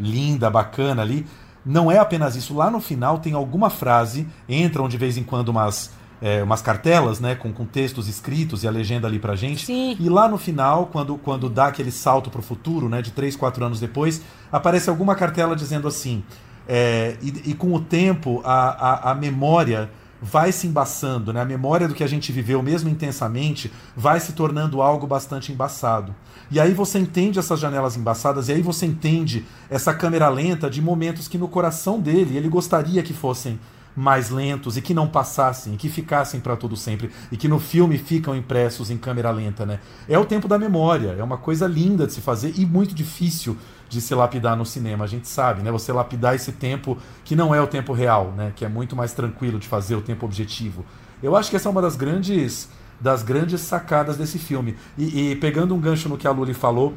[0.00, 1.26] linda, bacana ali.
[1.64, 2.54] Não é apenas isso.
[2.54, 7.20] Lá no final tem alguma frase, entram de vez em quando umas é, umas cartelas,
[7.20, 9.66] né, com, com textos escritos e a legenda ali pra gente.
[9.66, 9.96] Sim.
[9.98, 13.64] E lá no final, quando, quando dá aquele salto pro futuro, né, de três, quatro
[13.64, 16.22] anos depois, aparece alguma cartela dizendo assim:
[16.68, 21.40] é, e, e, com o tempo a, a, a memória vai se embaçando, né?
[21.40, 26.14] A memória do que a gente viveu, mesmo intensamente, vai se tornando algo bastante embaçado.
[26.50, 30.80] E aí você entende essas janelas embaçadas, e aí você entende essa câmera lenta de
[30.80, 33.60] momentos que no coração dele ele gostaria que fossem
[33.96, 37.58] mais lentos e que não passassem, e que ficassem para todo sempre, e que no
[37.58, 39.80] filme ficam impressos em câmera lenta, né?
[40.06, 43.56] É o tempo da memória, é uma coisa linda de se fazer e muito difícil
[43.88, 45.70] de se lapidar no cinema, a gente sabe, né?
[45.70, 48.52] Você lapidar esse tempo que não é o tempo real, né?
[48.54, 50.84] Que é muito mais tranquilo de fazer o tempo objetivo.
[51.22, 52.68] Eu acho que essa é uma das grandes
[53.00, 54.74] das grandes sacadas desse filme.
[54.96, 56.94] E, e pegando um gancho no que a Luli falou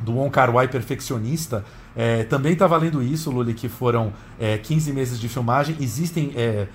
[0.00, 1.64] do Wong Kar Wai perfeccionista,
[1.96, 5.76] é, também está valendo isso, Luli, que foram é, 15 meses de filmagem.
[5.80, 6.32] Existem.
[6.36, 6.66] É,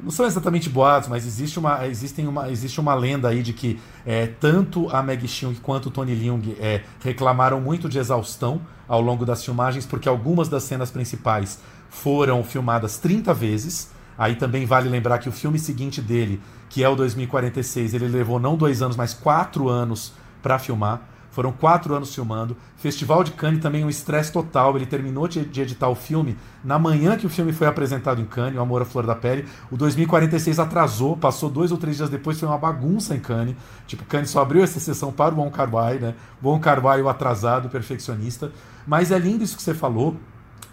[0.00, 3.80] não são exatamente boatos, mas existe uma, existem uma, existe uma lenda aí de que
[4.06, 9.00] é, tanto a Meg Chung quanto o Tony Leung é, reclamaram muito de exaustão ao
[9.00, 11.58] longo das filmagens, porque algumas das cenas principais
[11.90, 13.90] foram filmadas 30 vezes.
[14.16, 18.38] Aí também vale lembrar que o filme seguinte dele, que é o 2046, ele levou
[18.38, 20.12] não dois anos, mas quatro anos
[20.42, 21.02] para filmar.
[21.38, 22.56] Foram quatro anos filmando.
[22.78, 24.74] Festival de Cannes também um estresse total.
[24.74, 28.24] Ele terminou de, de, editar o filme na manhã que o filme foi apresentado em
[28.24, 29.46] Cannes, O Amor à Flor da Pele.
[29.70, 33.54] O 2046 atrasou, passou dois ou três dias depois, foi uma bagunça em Cannes.
[33.86, 36.16] Tipo, Cannes só abriu essa sessão para o Bon Carvai, né?
[36.42, 38.50] Bon Carvai, o atrasado, perfeccionista.
[38.84, 40.16] Mas é lindo isso que você falou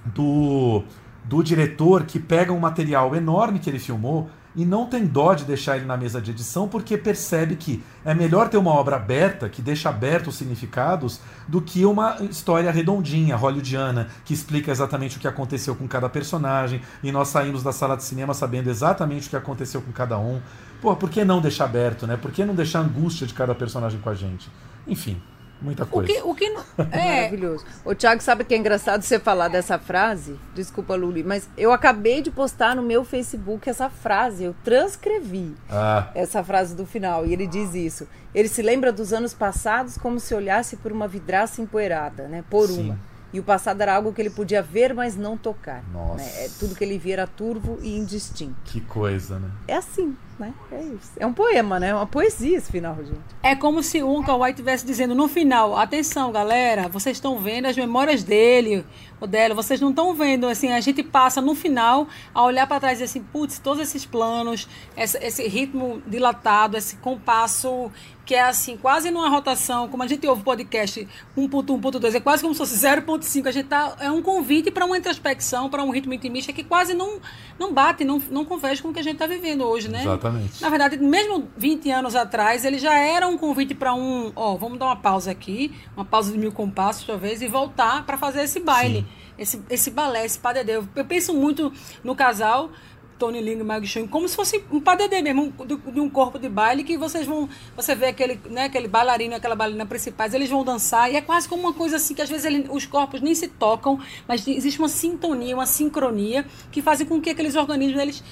[0.04, 0.82] do,
[1.26, 5.44] do diretor que pega um material enorme que ele filmou e não tem dó de
[5.44, 9.50] deixar ele na mesa de edição porque percebe que é melhor ter uma obra aberta,
[9.50, 15.20] que deixa abertos os significados, do que uma história redondinha, hollywoodiana, que explica exatamente o
[15.20, 19.30] que aconteceu com cada personagem e nós saímos da sala de cinema sabendo exatamente o
[19.30, 20.42] que aconteceu com cada um.
[20.82, 22.16] Pô, por que não deixar aberto, né?
[22.18, 24.50] Por que não deixar a angústia de cada personagem com a gente?
[24.88, 25.22] Enfim,
[25.62, 26.12] Muita coisa.
[26.12, 26.46] O que, o que
[26.92, 27.66] é maravilhoso.
[27.84, 30.40] O Thiago sabe que é engraçado você falar dessa frase.
[30.54, 34.44] Desculpa, Luli, mas eu acabei de postar no meu Facebook essa frase.
[34.44, 36.10] Eu transcrevi ah.
[36.14, 38.08] essa frase do final e ele diz isso.
[38.34, 42.44] Ele se lembra dos anos passados como se olhasse por uma vidraça empoeirada, né?
[42.50, 42.90] Por Sim.
[42.90, 43.16] uma.
[43.36, 45.84] E o passado era algo que ele podia ver, mas não tocar.
[45.92, 46.24] Nossa.
[46.24, 46.46] Né?
[46.46, 48.56] É, tudo que ele via era turvo e indistinto.
[48.64, 49.52] Que coisa, né?
[49.68, 50.54] É assim, né?
[50.72, 51.12] É isso.
[51.18, 51.90] É um poema, né?
[51.90, 53.20] É uma poesia esse final, gente.
[53.42, 57.66] É como se o Uncle White estivesse dizendo no final: atenção, galera, vocês estão vendo
[57.66, 58.86] as memórias dele,
[59.20, 60.48] o dela, vocês não estão vendo.
[60.48, 64.06] Assim, a gente passa no final a olhar para trás e assim, putz, todos esses
[64.06, 64.68] planos,
[64.98, 67.92] esse, esse ritmo dilatado, esse compasso
[68.26, 72.20] que é assim, quase numa rotação, como a gente ouve o podcast 1.1, 1.2, é
[72.20, 75.84] quase como se fosse 0.5, a gente tá, é um convite para uma introspecção, para
[75.84, 77.20] um ritmo intimista que quase não,
[77.60, 80.02] não bate, não, não converge com o que a gente está vivendo hoje, né?
[80.02, 80.25] Exatamente.
[80.62, 84.80] Na verdade, mesmo 20 anos atrás, ele já era um convite para um, ó, vamos
[84.80, 88.60] dar uma pausa aqui, uma pausa de mil compassos, talvez, e voltar para fazer esse
[88.60, 89.06] baile,
[89.38, 90.88] esse, esse balé, esse padedeu.
[90.96, 91.72] Eu penso muito
[92.04, 92.70] no casal
[93.18, 96.50] Tony Ling e Mag Chung, como se fosse um padedê mesmo, de um corpo de
[96.50, 100.64] baile que vocês vão, você vê aquele, né, aquele bailarino, aquela bailarina principais, eles vão
[100.64, 103.34] dançar e é quase como uma coisa assim que às vezes ele, os corpos nem
[103.34, 108.24] se tocam, mas existe uma sintonia, uma sincronia que fazem com que aqueles organismos eles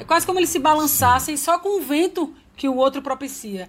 [0.00, 3.68] é quase como eles se balançassem só com o vento que o outro propicia.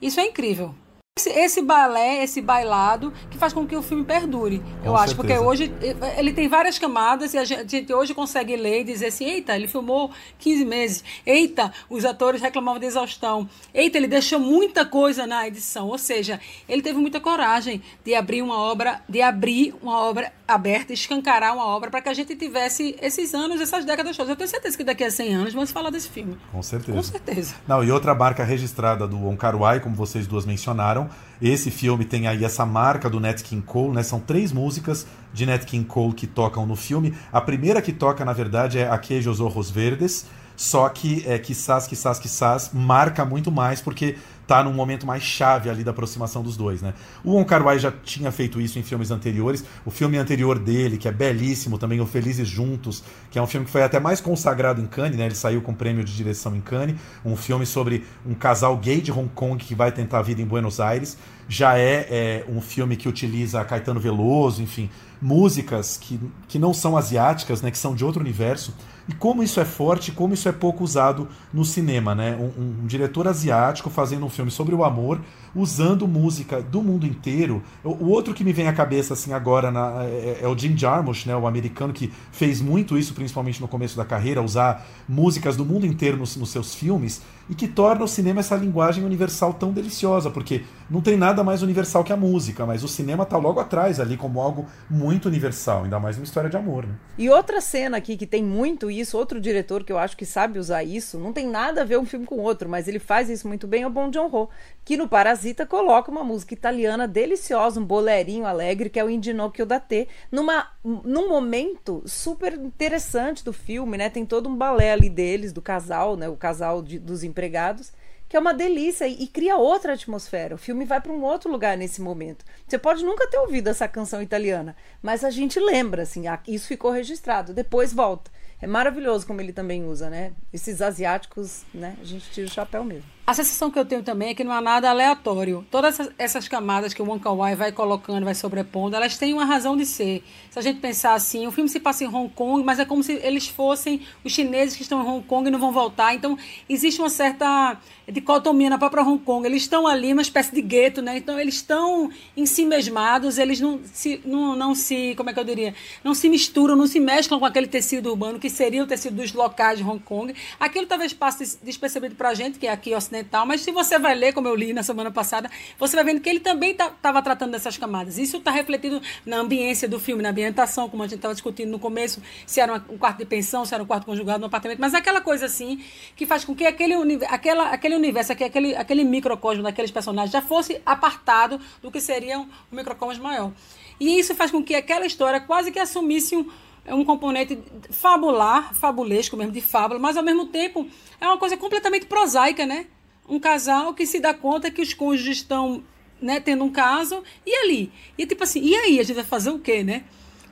[0.00, 0.74] Isso é incrível
[1.20, 4.60] esse, esse balé, esse bailado, que faz com que o filme perdure.
[4.82, 5.72] Com eu acho, porque hoje
[6.16, 9.68] ele tem várias camadas e a gente hoje consegue ler e dizer assim: eita, ele
[9.68, 11.04] filmou 15 meses.
[11.24, 13.48] Eita, os atores reclamavam de exaustão.
[13.74, 15.88] Eita, ele deixou muita coisa na edição.
[15.88, 20.92] Ou seja, ele teve muita coragem de abrir uma obra, de abrir uma obra aberta,
[20.92, 24.30] escancarar uma obra para que a gente tivesse esses anos, essas décadas todas.
[24.30, 26.36] Eu tenho certeza que daqui a 100 anos vamos falar desse filme.
[26.50, 26.96] Com certeza.
[26.96, 27.54] Com certeza.
[27.68, 30.99] Não, e outra marca registrada do Wong Kar Wai, como vocês duas mencionaram,
[31.40, 34.02] esse filme tem aí essa marca do Nat King Cole, né?
[34.02, 37.14] São três músicas de Nat King Cole que tocam no filme.
[37.32, 42.18] A primeira que toca, na verdade, é Aquejos Ojos Verdes, só que é quizás, quizás,
[42.18, 44.16] quizás marca muito mais porque
[44.50, 46.92] tá num momento mais chave ali da aproximação dos dois, né?
[47.22, 49.64] O Wong Kar Wai já tinha feito isso em filmes anteriores.
[49.86, 53.64] O filme anterior dele, que é belíssimo também, O Felizes Juntos, que é um filme
[53.64, 55.26] que foi até mais consagrado em Cannes, né?
[55.26, 59.12] Ele saiu com prêmio de direção em Cannes, um filme sobre um casal gay de
[59.12, 61.16] Hong Kong que vai tentar a vida em Buenos Aires.
[61.48, 64.90] Já é, é um filme que utiliza Caetano Veloso, enfim,
[65.22, 67.70] músicas que, que não são asiáticas, né?
[67.70, 68.74] Que são de outro universo.
[69.08, 72.36] E como isso é forte, como isso é pouco usado no cinema, né?
[72.36, 75.20] Um, um, um, diretor asiático fazendo um filme sobre o amor,
[75.54, 77.62] usando música do mundo inteiro.
[77.82, 81.26] O, outro que me vem à cabeça assim agora na, é, é, o Jim Jarmusch,
[81.26, 81.36] né?
[81.36, 85.86] O americano que fez muito isso, principalmente no começo da carreira, usar músicas do mundo
[85.86, 90.30] inteiro nos, nos seus filmes e que torna o cinema essa linguagem universal tão deliciosa,
[90.30, 93.98] porque não tem nada mais universal que a música, mas o cinema está logo atrás
[93.98, 96.94] ali como algo muito universal, ainda mais uma história de amor, né?
[97.18, 100.60] E outra cena aqui que tem muito isso, outro diretor que eu acho que sabe
[100.60, 103.48] usar isso, não tem nada a ver um filme com outro, mas ele faz isso
[103.48, 104.48] muito bem, é o Bong Joon-ho,
[104.84, 109.66] que no Parasita coloca uma música italiana deliciosa, um bolerinho alegre, que é o Indinocchio
[109.66, 114.08] da T, numa num momento super interessante do filme, né?
[114.10, 116.28] Tem todo um balé ali deles, do casal, né?
[116.28, 117.92] O casal de, dos empregados
[118.30, 120.54] que é uma delícia e, e cria outra atmosfera.
[120.54, 122.44] O filme vai para um outro lugar nesse momento.
[122.64, 126.92] Você pode nunca ter ouvido essa canção italiana, mas a gente lembra, assim, isso ficou
[126.92, 127.52] registrado.
[127.52, 128.30] Depois volta.
[128.62, 130.32] É maravilhoso como ele também usa, né?
[130.52, 131.96] Esses asiáticos, né?
[132.00, 133.10] A gente tira o chapéu mesmo.
[133.30, 135.64] A sensação que eu tenho também é que não há nada aleatório.
[135.70, 139.76] Todas essas, camadas que o Wong Kar-wai vai colocando, vai sobrepondo, elas têm uma razão
[139.76, 140.24] de ser.
[140.50, 143.04] Se a gente pensar assim, o filme se passa em Hong Kong, mas é como
[143.04, 146.12] se eles fossem os chineses que estão em Hong Kong e não vão voltar.
[146.12, 146.36] Então,
[146.68, 147.78] existe uma certa
[148.10, 149.46] dicotomia na própria Hong Kong.
[149.46, 151.16] Eles estão ali, uma espécie de gueto, né?
[151.16, 155.38] Então, eles estão em si mesmados, eles não se, não, não se, como é que
[155.38, 155.72] eu diria?
[156.02, 159.32] Não se misturam, não se mesclam com aquele tecido urbano que seria o tecido dos
[159.32, 160.34] locais de Hong Kong.
[160.58, 164.32] Aquilo talvez passe despercebido pra gente, que é aqui ocidental mas se você vai ler,
[164.32, 167.52] como eu li na semana passada, você vai vendo que ele também estava tá, tratando
[167.52, 168.18] dessas camadas.
[168.18, 171.78] Isso está refletido na ambiência do filme, na ambientação, como a gente estava discutindo no
[171.78, 174.94] começo, se era um quarto de pensão, se era um quarto conjugado, um apartamento, mas
[174.94, 175.82] aquela coisa assim
[176.16, 176.94] que faz com que aquele,
[177.26, 182.48] aquela, aquele universo, aquele, aquele microcosmo daqueles personagens já fosse apartado do que seria um,
[182.72, 183.52] um microcosmos maior.
[183.98, 186.48] E isso faz com que aquela história quase que assumisse um
[186.88, 187.58] um componente
[187.90, 190.88] fabular, fabulesco mesmo, de fábula, mas ao mesmo tempo
[191.20, 192.86] é uma coisa completamente prosaica, né?
[193.30, 195.82] Um casal que se dá conta que os cônjuges estão
[196.20, 197.92] né, tendo um caso, e ali?
[198.18, 199.00] E tipo assim, e aí?
[199.00, 200.04] A gente vai fazer o quê, né?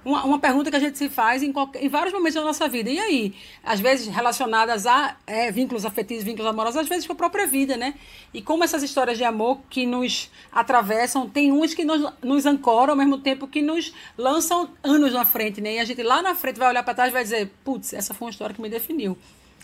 [0.05, 2.69] Uma, uma pergunta que a gente se faz em, qualquer, em vários momentos da nossa
[2.69, 2.89] vida.
[2.89, 3.35] E aí?
[3.63, 7.77] Às vezes relacionadas a é, vínculos afetivos, vínculos amorosos, às vezes com a própria vida,
[7.77, 7.95] né?
[8.33, 12.93] E como essas histórias de amor que nos atravessam, tem umas que nos, nos ancoram
[12.93, 15.75] ao mesmo tempo que nos lançam anos na frente, né?
[15.75, 18.15] E a gente lá na frente vai olhar para trás e vai dizer, putz, essa
[18.15, 19.19] foi uma história que me definiu.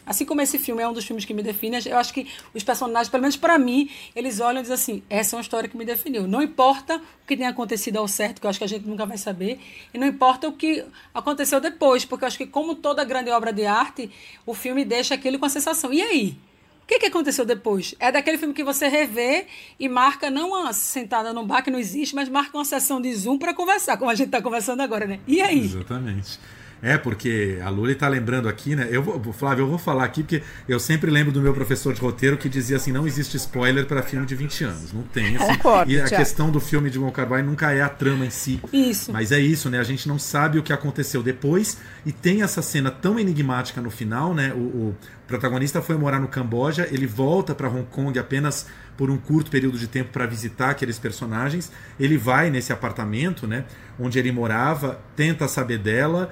[0.07, 2.63] Assim como esse filme é um dos filmes que me define, eu acho que os
[2.63, 5.77] personagens, pelo menos para mim, eles olham e dizem assim: essa é uma história que
[5.77, 6.27] me definiu.
[6.27, 9.07] Não importa o que tenha acontecido ao certo, que eu acho que a gente nunca
[9.07, 9.59] vai saber,
[9.93, 13.53] e não importa o que aconteceu depois, porque eu acho que, como toda grande obra
[13.53, 14.11] de arte,
[14.45, 15.93] o filme deixa aquilo com a sensação.
[15.93, 16.39] E aí?
[16.85, 17.95] O que, que aconteceu depois?
[17.99, 19.47] É daquele filme que você revê
[19.81, 23.13] e marca não uma sentada num bar que não existe, mas marca uma sessão de
[23.15, 25.19] Zoom para conversar, como a gente está conversando agora, né?
[25.27, 25.61] E aí?
[25.61, 26.39] Exatamente.
[26.85, 28.87] É, porque a Luli está lembrando aqui, né?
[28.91, 32.01] Eu vou, Flávio, eu vou falar aqui porque eu sempre lembro do meu professor de
[32.03, 34.93] roteiro que dizia assim: não existe spoiler para filme de 20 anos.
[34.93, 35.35] Não tem.
[35.45, 38.31] Assim, e a questão do filme de Wong Kar Wai nunca é a trama em
[38.31, 38.61] si.
[38.71, 39.11] Isso.
[39.11, 39.79] Mas é isso, né?
[39.79, 43.91] A gente não sabe o que aconteceu depois e tem essa cena tão enigmática no
[43.91, 44.53] final, né?
[44.53, 49.17] O, o protagonista foi morar no Camboja, ele volta para Hong Kong apenas por um
[49.17, 51.73] curto período de tempo para visitar aqueles personagens.
[51.99, 53.65] Ele vai nesse apartamento, né?
[53.99, 56.31] Onde ele morava, tenta saber dela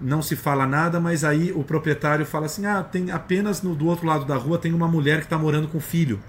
[0.00, 3.86] não se fala nada, mas aí o proprietário fala assim: ah, tem apenas no, do
[3.86, 6.20] outro lado da rua tem uma mulher que está morando com o filho.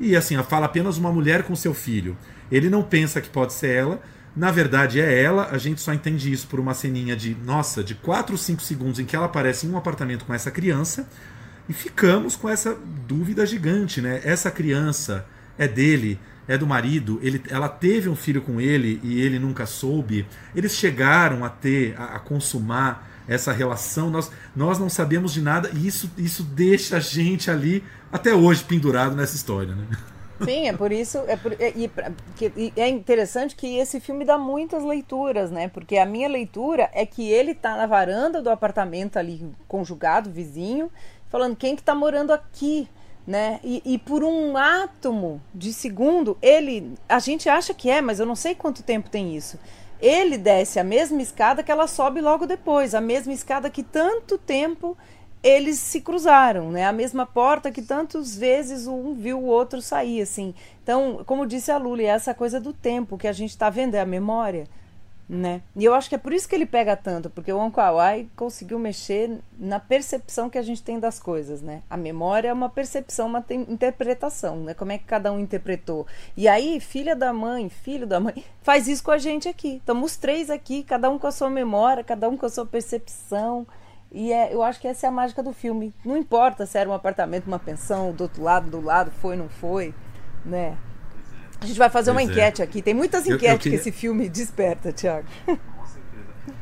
[0.00, 2.16] E assim, fala apenas uma mulher com seu filho.
[2.50, 4.00] Ele não pensa que pode ser ela,
[4.36, 7.94] na verdade é ela, a gente só entende isso por uma ceninha de, nossa, de
[7.94, 11.08] 4 ou 5 segundos em que ela aparece em um apartamento com essa criança
[11.68, 14.20] e ficamos com essa dúvida gigante, né?
[14.24, 15.24] Essa criança
[15.56, 19.66] é dele, é do marido, ele, ela teve um filho com ele e ele nunca
[19.66, 20.26] soube.
[20.54, 24.10] Eles chegaram a ter, a, a consumar essa relação.
[24.10, 28.64] Nós, nós não sabemos de nada e isso, isso deixa a gente ali até hoje
[28.64, 29.86] pendurado nessa história, né?
[30.42, 31.18] Sim, é por isso.
[31.26, 31.90] É, por, é, e,
[32.76, 35.68] é interessante que esse filme dá muitas leituras, né?
[35.68, 40.90] Porque a minha leitura é que ele tá na varanda do apartamento ali, conjugado, vizinho,
[41.28, 42.88] falando quem que tá morando aqui
[43.26, 43.58] né?
[43.64, 48.26] E, e, por um átomo de segundo, ele, a gente acha que é, mas eu
[48.26, 49.58] não sei quanto tempo tem isso.
[50.00, 54.36] Ele desce a mesma escada que ela sobe logo depois, a mesma escada que tanto
[54.36, 54.96] tempo
[55.42, 56.86] eles se cruzaram, né?
[56.86, 60.54] A mesma porta que tantas vezes um viu o outro sair, assim.
[60.82, 64.00] Então, como disse a Luli, essa coisa do tempo que a gente está vendo é
[64.00, 64.66] a memória
[65.28, 65.62] né?
[65.74, 68.78] E eu acho que é por isso que ele pega tanto, porque o Onkawai conseguiu
[68.78, 71.82] mexer na percepção que a gente tem das coisas, né?
[71.88, 74.74] A memória é uma percepção, uma interpretação, né?
[74.74, 76.06] Como é que cada um interpretou.
[76.36, 79.76] E aí, filha da mãe, filho da mãe, faz isso com a gente aqui.
[79.76, 82.66] Estamos os três aqui, cada um com a sua memória, cada um com a sua
[82.66, 83.66] percepção.
[84.12, 85.92] E é, eu acho que essa é a mágica do filme.
[86.04, 89.48] Não importa se era um apartamento, uma pensão, do outro lado, do lado, foi, não
[89.48, 89.94] foi,
[90.44, 90.76] né?
[91.64, 92.32] A gente vai fazer pois uma é.
[92.32, 92.82] enquete aqui.
[92.82, 93.78] Tem muitas enquetes eu, eu queria...
[93.78, 95.26] que esse filme desperta, Tiago.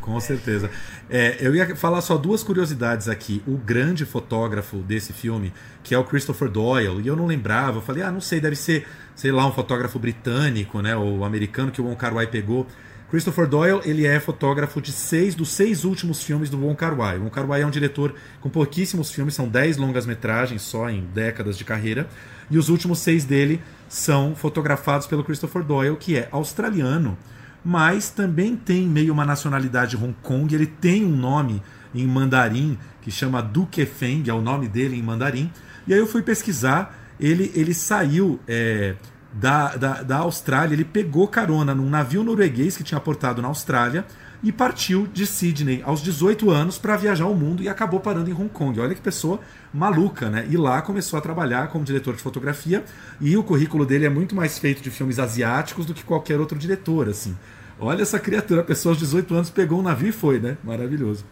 [0.01, 0.71] Com certeza.
[1.11, 3.43] É, eu ia falar só duas curiosidades aqui.
[3.47, 7.83] O grande fotógrafo desse filme, que é o Christopher Doyle, e eu não lembrava, eu
[7.83, 11.81] falei, ah, não sei, deve ser, sei lá, um fotógrafo britânico, né, ou americano que
[11.81, 12.67] o Wong Kar Wai pegou.
[13.11, 17.19] Christopher Doyle, ele é fotógrafo de seis dos seis últimos filmes do Wong Kar Wai.
[17.19, 20.89] O Wong Kar Wai é um diretor com pouquíssimos filmes, são dez longas metragens só
[20.89, 22.09] em décadas de carreira,
[22.51, 23.61] e os últimos seis dele
[23.93, 27.17] são fotografados pelo Christopher Doyle, que é australiano,
[27.63, 30.53] mas também tem meio uma nacionalidade Hong Kong.
[30.55, 31.63] Ele tem um nome
[31.95, 35.53] em mandarim que chama Du Feng, é o nome dele em mandarim.
[35.87, 38.95] E aí eu fui pesquisar, ele, ele saiu é,
[39.31, 44.07] da, da, da Austrália, ele pegou carona num navio norueguês que tinha portado na Austrália
[44.43, 48.33] e partiu de Sydney aos 18 anos para viajar o mundo e acabou parando em
[48.33, 48.81] Hong Kong.
[48.81, 49.41] Olha que pessoa
[49.73, 50.47] maluca, né?
[50.51, 52.85] E lá começou a trabalhar como diretor de fotografia
[53.21, 56.59] e o currículo dele é muito mais feito de filmes asiáticos do que qualquer outro
[56.59, 57.37] diretor, assim.
[57.79, 60.57] Olha essa criatura, a pessoa aos 18 anos pegou um navio e foi, né?
[60.65, 61.25] Maravilhoso.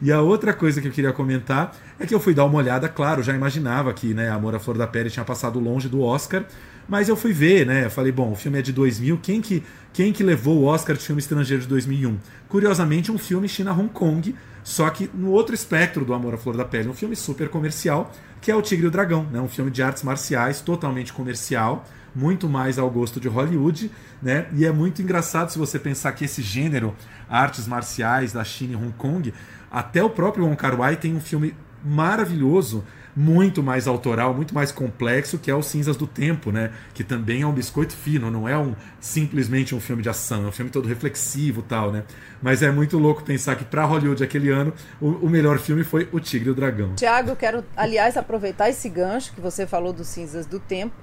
[0.00, 2.88] E a outra coisa que eu queria comentar é que eu fui dar uma olhada,
[2.88, 6.44] claro, já imaginava que né, Amor à Flor da Pele tinha passado longe do Oscar,
[6.88, 7.86] mas eu fui ver, né?
[7.86, 10.96] Eu falei, bom, o filme é de 2000, quem que, quem que levou o Oscar
[10.96, 12.18] de filme estrangeiro de 2001?
[12.48, 16.64] Curiosamente, um filme China-Hong Kong, só que no outro espectro do Amor à Flor da
[16.64, 19.40] Pele, um filme super comercial, que é O Tigre e o Dragão, né?
[19.40, 23.90] um filme de artes marciais totalmente comercial, muito mais ao gosto de Hollywood,
[24.22, 24.46] né?
[24.54, 26.94] E é muito engraçado se você pensar que esse gênero,
[27.28, 29.34] artes marciais da China e Hong Kong,
[29.70, 32.84] até o próprio Wong Kar Wai tem um filme maravilhoso
[33.16, 36.72] muito mais autoral, muito mais complexo, que é o Cinzas do Tempo, né?
[36.92, 40.48] Que também é um biscoito fino, não é um simplesmente um filme de ação, é
[40.48, 42.04] um filme todo reflexivo tal, né?
[42.42, 46.08] Mas é muito louco pensar que para Hollywood aquele ano o, o, melhor filme foi
[46.12, 46.94] O Tigre e o Dragão.
[46.94, 50.94] Tiago, quero, aliás, aproveitar esse gancho que você falou do Cinzas do Tempo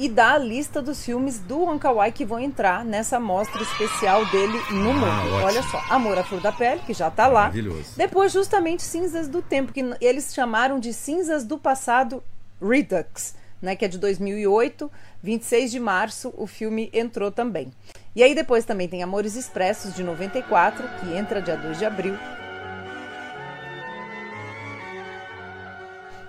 [0.00, 3.62] e dar a lista dos filmes do Wong Kar Wai que vão entrar nessa mostra
[3.62, 5.44] especial dele no ah, mundo.
[5.44, 7.42] Olha só, Amor à Flor da Pele, que já está lá.
[7.42, 7.92] Maravilhoso.
[7.98, 12.24] Depois, justamente, Cinzas do Tempo, que eles chamaram de Cinzas do Passado
[12.62, 14.90] Redux, né, que é de 2008,
[15.22, 17.70] 26 de março, o filme entrou também.
[18.16, 22.16] E aí depois também tem Amores Expressos, de 94, que entra dia 2 de abril.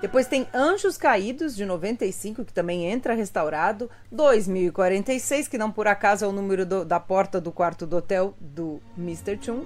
[0.02, 3.89] Depois tem Anjos Caídos, de 95, que também entra restaurado.
[4.12, 8.34] 2046, que não por acaso é o número do, da porta do quarto do hotel
[8.39, 9.38] do Mr.
[9.39, 9.66] Chung.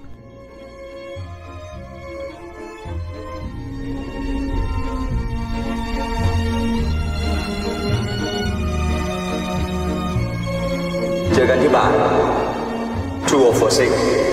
[13.26, 14.25] True or Forsake.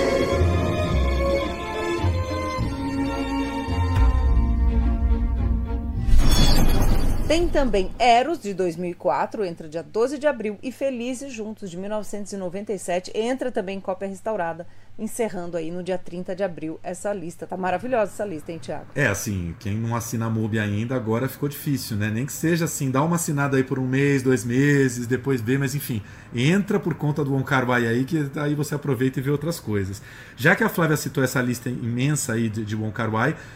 [7.26, 13.12] Tem também Eros, de 2004, entra dia 12 de abril, e Felizes Juntos, de 1997,
[13.14, 14.66] entra também em cópia restaurada,
[14.98, 17.46] encerrando aí no dia 30 de abril essa lista.
[17.46, 18.86] Tá maravilhosa essa lista, hein, Tiago?
[18.94, 22.10] É, assim, quem não assina a MUBI ainda, agora ficou difícil, né?
[22.10, 25.58] Nem que seja assim, dá uma assinada aí por um mês, dois meses, depois vê,
[25.58, 26.00] mas enfim,
[26.34, 30.00] entra por conta do Onkar aí, que aí você aproveita e vê outras coisas.
[30.36, 33.10] Já que a Flávia citou essa lista imensa aí de, de Onkar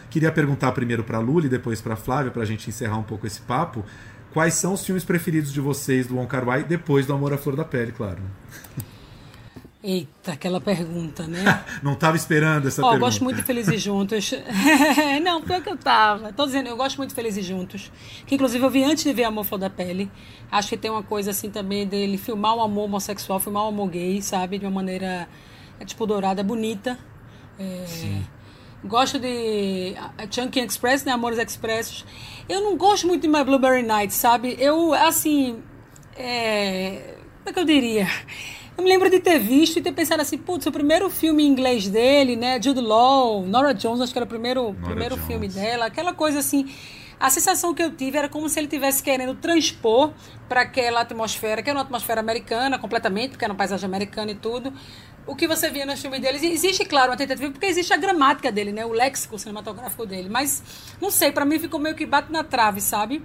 [0.09, 3.25] queria perguntar primeiro para Lula e depois para Flávia, para a gente encerrar um pouco
[3.25, 3.85] esse papo.
[4.33, 7.65] Quais são os filmes preferidos de vocês do Onkar depois do Amor à Flor da
[7.65, 8.21] Pele, claro.
[9.81, 11.63] Eita, aquela pergunta, né?
[11.81, 12.95] não estava esperando essa oh, pergunta.
[12.95, 14.33] Eu gosto muito de Felizes Juntos.
[15.23, 16.33] não, pior que eu tava.
[16.33, 17.89] Tô dizendo, eu gosto muito de Felizes Juntos.
[18.25, 20.11] Que inclusive eu vi antes de ver Amor Flor da Pele.
[20.51, 23.89] Acho que tem uma coisa assim também dele filmar o amor homossexual, filmar o amor
[23.89, 24.59] gay, sabe?
[24.59, 25.29] De uma maneira,
[25.79, 26.99] é, tipo, dourada, bonita.
[27.57, 27.85] É...
[27.87, 28.27] Sim.
[28.83, 29.95] Gosto de
[30.29, 31.13] Chunky Express, né?
[31.13, 32.05] Amores Expressos.
[32.49, 34.57] Eu não gosto muito de My Blueberry Night, sabe?
[34.59, 35.63] Eu, assim.
[36.17, 37.15] É...
[37.37, 38.07] Como é que eu diria?
[38.79, 41.47] Eu me lembro de ter visto e ter pensado assim, putz, o primeiro filme em
[41.47, 42.61] inglês dele, né?
[42.61, 46.73] Jude Law, Nora Jones, acho que era o primeiro, primeiro filme dela, aquela coisa assim.
[47.19, 50.13] A sensação que eu tive era como se ele tivesse querendo transpor
[50.47, 54.35] para aquela atmosfera, que era uma atmosfera americana completamente, porque era uma paisagem americana e
[54.35, 54.71] tudo.
[55.27, 58.49] O que você via nos filmes deles, existe, claro, uma tentativa, porque existe a gramática
[58.49, 58.85] dele, né?
[58.85, 60.29] O léxico cinematográfico dele.
[60.29, 60.63] Mas,
[61.01, 63.21] não sei, para mim ficou meio que bate na trave, sabe?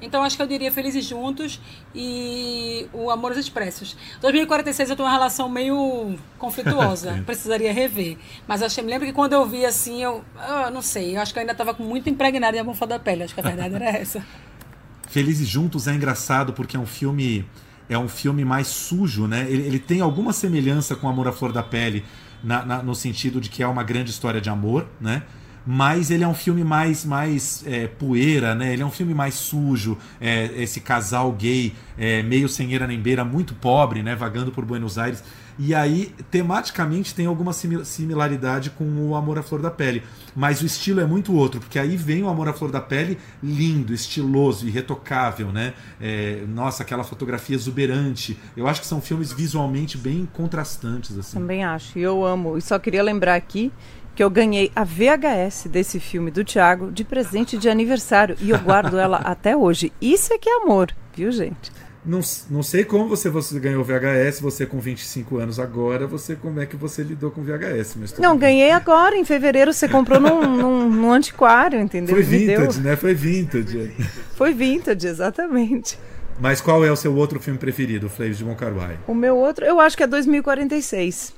[0.00, 1.60] Então acho que eu diria Felizes Juntos
[1.94, 3.96] e o Amores Expressos.
[4.20, 8.18] 2046 eu tenho uma relação meio conflituosa, precisaria rever.
[8.46, 10.22] Mas achei, me lembro que quando eu vi assim, eu,
[10.64, 13.22] eu não sei, eu acho que eu ainda estava muito impregnada em Amor da Pele,
[13.22, 14.24] acho que a verdade era essa.
[15.08, 17.46] Felizes Juntos é engraçado porque é um filme
[17.88, 19.46] é um filme mais sujo, né?
[19.48, 22.04] Ele, ele tem alguma semelhança com Amor à Flor da Pele
[22.42, 25.22] na, na, no sentido de que é uma grande história de amor, né?
[25.66, 28.72] Mas ele é um filme mais, mais é, poeira, né?
[28.72, 33.00] Ele é um filme mais sujo, é, esse casal gay é, meio sem eira nem
[33.00, 34.14] beira, muito pobre, né?
[34.14, 35.24] Vagando por Buenos Aires.
[35.58, 40.02] E aí, tematicamente, tem alguma similaridade com o Amor à Flor da Pele.
[40.34, 43.18] Mas o estilo é muito outro, porque aí vem o Amor à Flor da Pele
[43.42, 45.72] lindo, estiloso, irretocável, né?
[45.98, 48.38] É, nossa, aquela fotografia exuberante.
[48.54, 51.16] Eu acho que são filmes visualmente bem contrastantes.
[51.16, 51.38] Assim.
[51.38, 52.58] Também acho, e eu amo.
[52.58, 53.72] E só queria lembrar aqui
[54.16, 58.58] que eu ganhei a VHS desse filme do Thiago de presente de aniversário e eu
[58.58, 59.92] guardo ela até hoje.
[60.00, 61.70] Isso é que é amor, viu, gente?
[62.02, 66.60] Não, não sei como você, você ganhou VHS, você com 25 anos agora, você como
[66.60, 67.96] é que você lidou com VHS.
[68.00, 72.14] Mas não, ganhei agora, em fevereiro, você comprou num, num, num antiquário, entendeu?
[72.14, 72.96] Foi vintage, né?
[72.96, 73.92] Foi vintage.
[74.34, 75.98] Foi vintage, exatamente.
[76.40, 78.98] Mas qual é o seu outro filme preferido, Flaves de Moncaruai?
[79.06, 81.34] O meu outro, eu acho que é 2046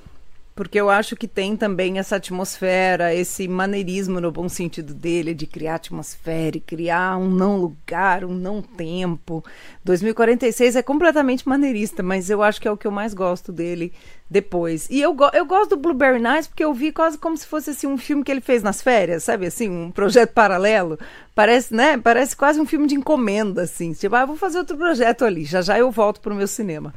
[0.59, 5.47] porque eu acho que tem também essa atmosfera, esse maneirismo no bom sentido dele, de
[5.47, 9.45] criar atmosfera e criar um não lugar, um não tempo.
[9.85, 13.93] 2046 é completamente maneirista, mas eu acho que é o que eu mais gosto dele
[14.29, 14.89] depois.
[14.91, 17.71] E eu, go eu gosto do Blueberry Nights porque eu vi quase como se fosse
[17.71, 20.99] assim, um filme que ele fez nas férias, sabe assim, um projeto paralelo.
[21.37, 21.97] Parece, né?
[21.99, 23.93] Parece quase um filme de encomenda, assim.
[23.93, 26.93] Tipo, ah, vou fazer outro projeto ali, já já eu volto pro meu cinema.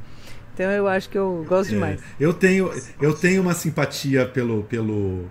[0.54, 2.00] Então eu acho que eu gosto é, demais.
[2.20, 5.26] Eu tenho, eu tenho uma simpatia pelo, pelo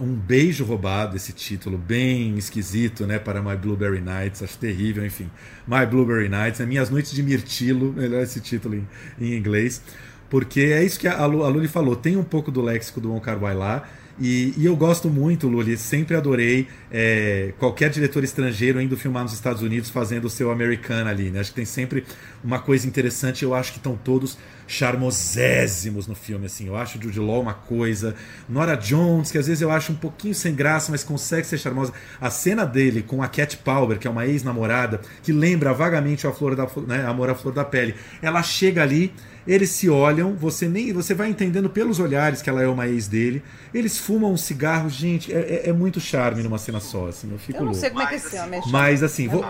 [0.00, 5.28] um beijo roubado, esse título bem esquisito, né, para My Blueberry Nights, acho terrível, enfim.
[5.66, 8.88] My Blueberry Nights, é Minhas Noites de Mirtilo, melhor esse título em,
[9.20, 9.82] em inglês,
[10.30, 13.20] porque é isso que a, a Luli falou, tem um pouco do léxico do Wong
[13.20, 13.88] Kar Wai lá,
[14.20, 19.32] e, e, eu gosto muito, Luli, sempre adorei é, qualquer diretor estrangeiro indo filmar nos
[19.32, 21.40] Estados Unidos fazendo o seu americano ali, né?
[21.40, 22.04] Acho que tem sempre
[22.44, 23.42] uma coisa interessante.
[23.42, 24.36] Eu acho que estão todos
[24.66, 26.66] charmosésimos no filme, assim.
[26.66, 28.14] Eu acho Jude Law uma coisa,
[28.48, 31.92] Nora Jones, que às vezes eu acho um pouquinho sem graça, mas consegue ser charmosa.
[32.20, 36.32] A cena dele com a Cat Power, que é uma ex-namorada, que lembra vagamente a
[36.32, 37.94] Flor da, né, Amor à Flor da Pele.
[38.20, 39.12] Ela chega ali,
[39.46, 43.08] eles se olham, você nem você vai entendendo pelos olhares que ela é uma ex
[43.08, 43.42] dele.
[43.74, 47.30] Eles fumam um cigarro, gente, é, é, é muito charme numa cena só, assim.
[47.32, 48.04] Eu fico Eu não sei louco.
[48.04, 49.42] como é que esse homem é Mas assim, vou...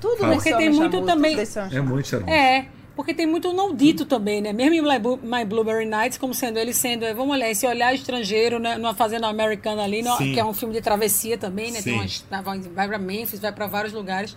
[0.00, 0.34] Tudo Fala.
[0.34, 2.32] nesse Porque tem muito também- é muito charmoso.
[2.32, 2.66] É,
[2.96, 4.52] porque tem muito não dito também, né?
[4.52, 7.66] Mesmo em My Blu- My Blueberry Nights, como sendo ele sendo, é, vamos olhar, esse
[7.66, 11.72] olhar estrangeiro, né, numa fazenda americana ali, no- que é um filme de travessia também,
[11.72, 11.82] né?
[11.82, 11.98] Tem Sim.
[12.00, 14.36] umas, vai vai pra Memphis, vai pra vários lugares.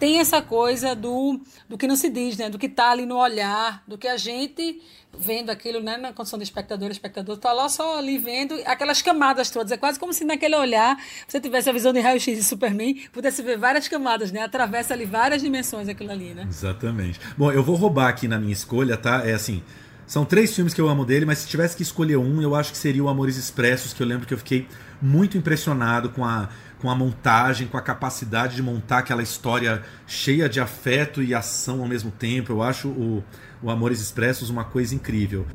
[0.00, 1.38] Tem essa coisa do,
[1.68, 2.48] do que não se diz, né?
[2.48, 4.80] Do que tá ali no olhar, do que a gente
[5.16, 5.98] vendo aquilo, né?
[5.98, 9.70] Na condição de espectador, espectador tá lá só ali vendo aquelas camadas todas.
[9.70, 10.96] É quase como se naquele olhar
[11.28, 14.42] você tivesse a visão de raio-x de Superman, pudesse ver várias camadas, né?
[14.42, 16.46] Atravessa ali várias dimensões aquilo ali, né?
[16.48, 17.20] Exatamente.
[17.36, 19.28] Bom, eu vou roubar aqui na minha escolha, tá?
[19.28, 19.62] É assim.
[20.06, 22.72] São três filmes que eu amo dele, mas se tivesse que escolher um, eu acho
[22.72, 24.66] que seria o Amores Expressos, que eu lembro que eu fiquei
[25.00, 26.48] muito impressionado com a,
[26.79, 31.81] com a montagem, com a capacidade de montar aquela história cheia de afeto e ação
[31.81, 32.51] ao mesmo tempo.
[32.51, 33.23] Eu acho o,
[33.61, 35.45] o Amores Expressos uma coisa incrível.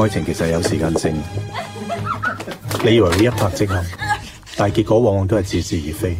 [0.00, 1.12] 爱情其实有时间性，
[2.84, 3.82] 你以为会一拍即合，
[4.56, 6.16] 但系结果往往都系似是而非。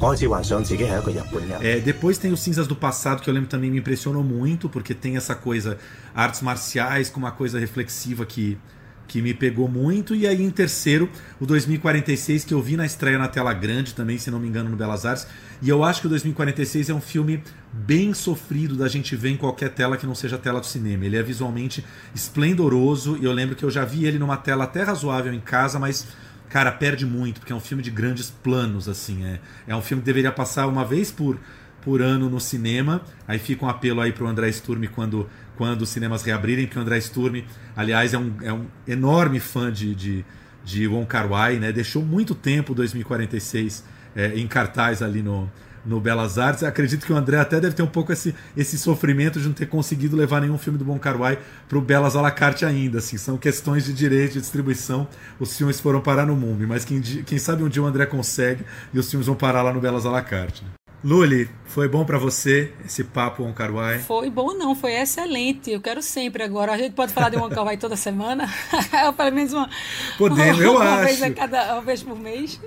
[0.00, 1.60] 我开始幻想自己系一个日本人。
[1.60, 4.94] É, depois tem os Cinzas do Passado, que eu lembro também me impressionou muito, porque
[4.94, 5.78] tem essa coisa,
[6.12, 8.58] artes marciais com uma coisa reflexiva que,
[9.07, 10.13] que me pegou muito.
[10.13, 14.17] E aí, em terceiro, o 2046, que eu vi na estreia na tela grande também,
[14.17, 15.25] se não me engano, no Belas Artes.
[15.61, 19.37] E eu acho que o 2046 é um filme bem sofrido da gente ver em
[19.37, 21.05] qualquer tela que não seja a tela do cinema.
[21.05, 21.83] Ele é visualmente
[22.13, 25.79] esplendoroso, e eu lembro que eu já vi ele numa tela até razoável em casa,
[25.79, 26.07] mas
[26.49, 29.25] cara, perde muito, porque é um filme de grandes planos, assim.
[29.25, 31.39] É, é um filme que deveria passar uma vez por,
[31.87, 33.01] por ano no cinema.
[33.25, 35.25] Aí fica um apelo aí pro André Sturm quando,
[35.55, 37.41] quando os cinemas reabrirem, porque o André Sturm,
[37.77, 40.25] aliás, é um, é um enorme fã de, de,
[40.65, 41.71] de Wong Kar Wai, né?
[41.71, 45.49] Deixou muito tempo 2046 é, em cartaz ali no,
[45.85, 46.61] no Belas Artes.
[46.61, 49.67] Acredito que o André até deve ter um pouco esse, esse sofrimento de não ter
[49.67, 52.97] conseguido levar nenhum filme do Bon Kar Wai pro Belas à la carte ainda.
[52.97, 55.07] Assim, são questões de direito de distribuição.
[55.39, 58.65] Os filmes foram parar no mundo, mas quem, quem sabe um dia o André consegue
[58.93, 60.65] e os filmes vão parar lá no Belas à la carte.
[60.65, 60.76] né?
[61.07, 63.99] Luli, foi bom pra você esse papo Bon Kar Wai?
[63.99, 65.71] Foi bom, não, foi excelente.
[65.71, 66.73] Eu quero sempre agora.
[66.73, 68.45] A gente pode falar de uma Kawai toda semana?
[69.15, 69.69] Pelo menos uma.
[70.17, 71.35] Podemos, eu uma Vez a acho.
[71.35, 72.59] cada, uma vez por mês.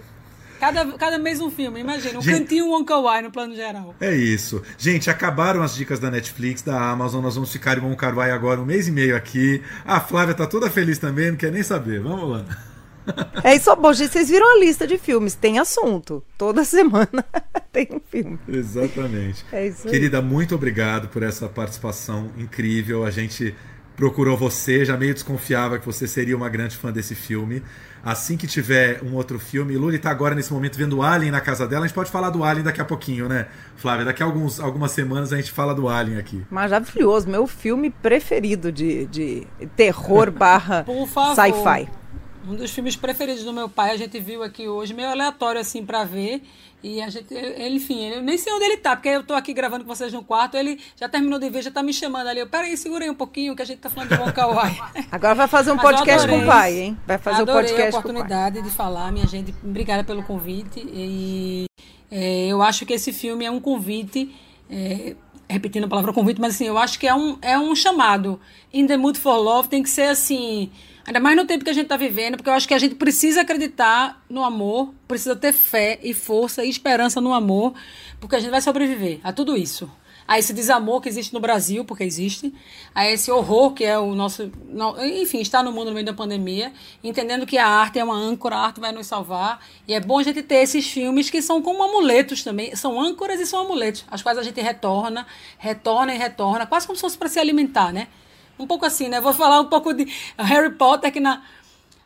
[0.58, 2.18] Cada, cada mês um filme, imagina.
[2.18, 3.94] Um Gente- cantinho Wong Kar-wai no plano geral.
[4.00, 4.62] É isso.
[4.78, 7.22] Gente, acabaram as dicas da Netflix, da Amazon.
[7.22, 9.62] Nós vamos ficar em Bon Kar Wai agora um mês e meio aqui.
[9.84, 12.00] A Flávia tá toda feliz também, não quer nem saber.
[12.00, 12.44] Vamos lá.
[13.42, 16.22] É isso, bom, gente, vocês viram a lista de filmes, tem assunto.
[16.36, 17.24] Toda semana
[17.72, 18.38] tem um filme.
[18.48, 19.44] Exatamente.
[19.50, 19.92] É isso aí.
[19.92, 23.04] Querida, muito obrigado por essa participação incrível.
[23.04, 23.54] A gente
[23.96, 27.62] procurou você, já meio desconfiava que você seria uma grande fã desse filme.
[28.02, 31.68] Assim que tiver um outro filme, Luli está agora nesse momento vendo Alien na casa
[31.68, 31.84] dela.
[31.84, 33.46] A gente pode falar do Alien daqui a pouquinho, né,
[33.76, 34.06] Flávia?
[34.06, 36.42] Daqui a alguns, algumas semanas a gente fala do Alien aqui.
[36.50, 39.46] Maravilhoso, meu filme preferido de, de
[39.76, 40.86] terror barra
[41.34, 41.99] sci-fi.
[42.48, 45.84] Um dos filmes preferidos do meu pai, a gente viu aqui hoje, meio aleatório assim
[45.84, 46.42] pra ver.
[46.82, 49.52] E a gente, ele, enfim, eu nem sei onde ele tá, porque eu tô aqui
[49.52, 52.40] gravando com vocês no quarto, ele já terminou de ver, já tá me chamando ali.
[52.40, 54.78] Eu, peraí, segura aí um pouquinho, que a gente tá falando de Wong Kar-wai.
[55.12, 56.48] Agora vai fazer um Mas podcast com adorei.
[56.48, 56.98] o pai, hein?
[57.06, 58.00] Vai fazer um podcast a com o pai.
[58.00, 59.54] oportunidade de falar, minha gente.
[59.62, 60.80] Obrigada pelo convite.
[60.90, 61.66] E
[62.10, 64.34] é, eu acho que esse filme é um convite,
[64.70, 65.14] é,
[65.46, 68.40] repetindo a palavra convite, mas assim, eu acho que é um, é um chamado.
[68.72, 70.70] In the Mood for Love tem que ser assim.
[71.06, 72.94] Ainda mais no tempo que a gente está vivendo, porque eu acho que a gente
[72.94, 77.74] precisa acreditar no amor, precisa ter fé e força e esperança no amor,
[78.20, 79.90] porque a gente vai sobreviver a tudo isso
[80.28, 82.54] a esse desamor que existe no Brasil, porque existe,
[82.94, 84.48] a esse horror que é o nosso.
[84.68, 86.72] no- enfim, está no mundo no meio da pandemia,
[87.02, 89.60] entendendo que a arte é uma âncora, a arte vai nos salvar.
[89.88, 93.40] E é bom a gente ter esses filmes que são como amuletos também, são âncoras
[93.40, 95.26] e são amuletos, às quais a gente retorna,
[95.58, 98.06] retorna e retorna, quase como se fosse para se alimentar, né?
[98.60, 99.20] Um pouco assim, né?
[99.20, 100.06] Vou falar um pouco de
[100.38, 101.42] Harry Potter, que na.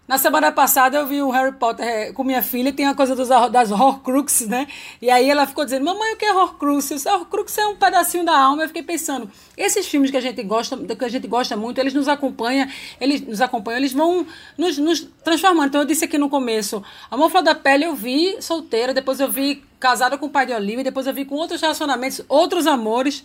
[0.07, 3.17] Na semana passada eu vi o Harry Potter é, com minha filha, tem a coisa
[3.17, 4.67] dos, das Horcruxes, né?
[5.01, 7.07] E aí ela ficou dizendo, mamãe, o que é Horcruxes?
[7.07, 8.65] Horcrux é um pedacinho da alma.
[8.65, 11.95] Eu fiquei pensando, esses filmes que a gente gosta, que a gente gosta muito, eles
[11.95, 12.69] nos acompanham,
[13.01, 14.27] eles nos acompanham, eles vão
[14.59, 15.69] nos, nos transformando.
[15.69, 19.31] Então eu disse aqui no começo, Amor Flor da Pele eu vi solteira, depois eu
[19.31, 23.25] vi casada com o pai de Olivia, depois eu vi com outros relacionamentos, outros amores.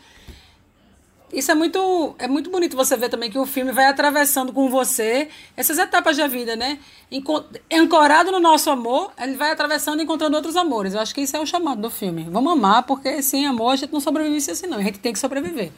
[1.32, 4.70] Isso é muito, é muito bonito você ver também que o filme vai atravessando com
[4.70, 6.80] você essas etapas da vida, né?
[7.72, 10.94] Ancorado no nosso amor, ele vai atravessando e encontrando outros amores.
[10.94, 12.28] Eu acho que isso é o chamado do filme.
[12.30, 14.78] Vamos amar, porque sem amor a gente não sobrevive assim, não.
[14.78, 15.72] A gente tem que sobreviver.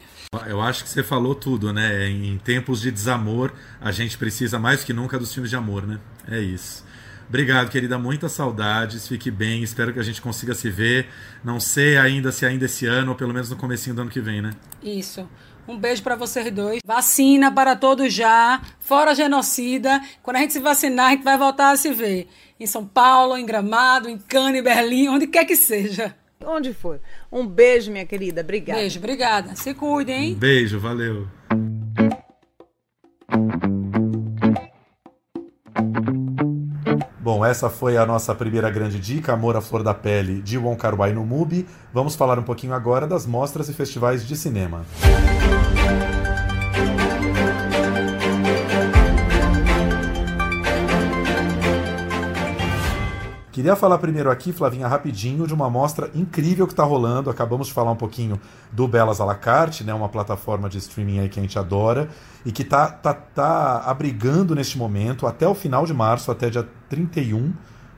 [0.46, 2.08] Eu acho que você falou tudo, né?
[2.08, 6.00] Em tempos de desamor, a gente precisa mais que nunca dos filmes de amor, né?
[6.28, 6.84] É isso.
[7.32, 7.96] Obrigado, querida.
[7.96, 9.08] Muitas saudades.
[9.08, 9.62] Fique bem.
[9.62, 11.06] Espero que a gente consiga se ver.
[11.42, 14.20] Não sei ainda se ainda esse ano ou pelo menos no comecinho do ano que
[14.20, 14.50] vem, né?
[14.82, 15.26] Isso.
[15.66, 16.82] Um beijo para vocês dois.
[16.84, 18.60] Vacina para todos já.
[18.80, 19.98] Fora genocida.
[20.22, 22.28] Quando a gente se vacinar, a gente vai voltar a se ver.
[22.60, 26.14] Em São Paulo, em Gramado, em Cannes, Berlim, onde quer que seja.
[26.44, 27.00] Onde for.
[27.32, 28.42] Um beijo, minha querida.
[28.42, 28.78] Obrigada.
[28.78, 29.56] Beijo, obrigada.
[29.56, 30.34] Se cuidem, hein?
[30.34, 31.26] Um beijo, valeu.
[37.22, 40.76] Bom, essa foi a nossa primeira grande dica, Amor à Flor da Pele, de Wong
[40.76, 41.68] Kar Wai no MUBI.
[41.94, 44.84] Vamos falar um pouquinho agora das mostras e festivais de cinema.
[53.52, 57.28] Queria falar primeiro aqui, Flavinha, rapidinho, de uma mostra incrível que está rolando.
[57.28, 58.40] Acabamos de falar um pouquinho
[58.72, 62.08] do Belas à la carte, né, uma plataforma de streaming aí que a gente adora
[62.46, 66.66] e que está tá, tá abrigando neste momento, até o final de março, até dia
[66.88, 67.52] 31,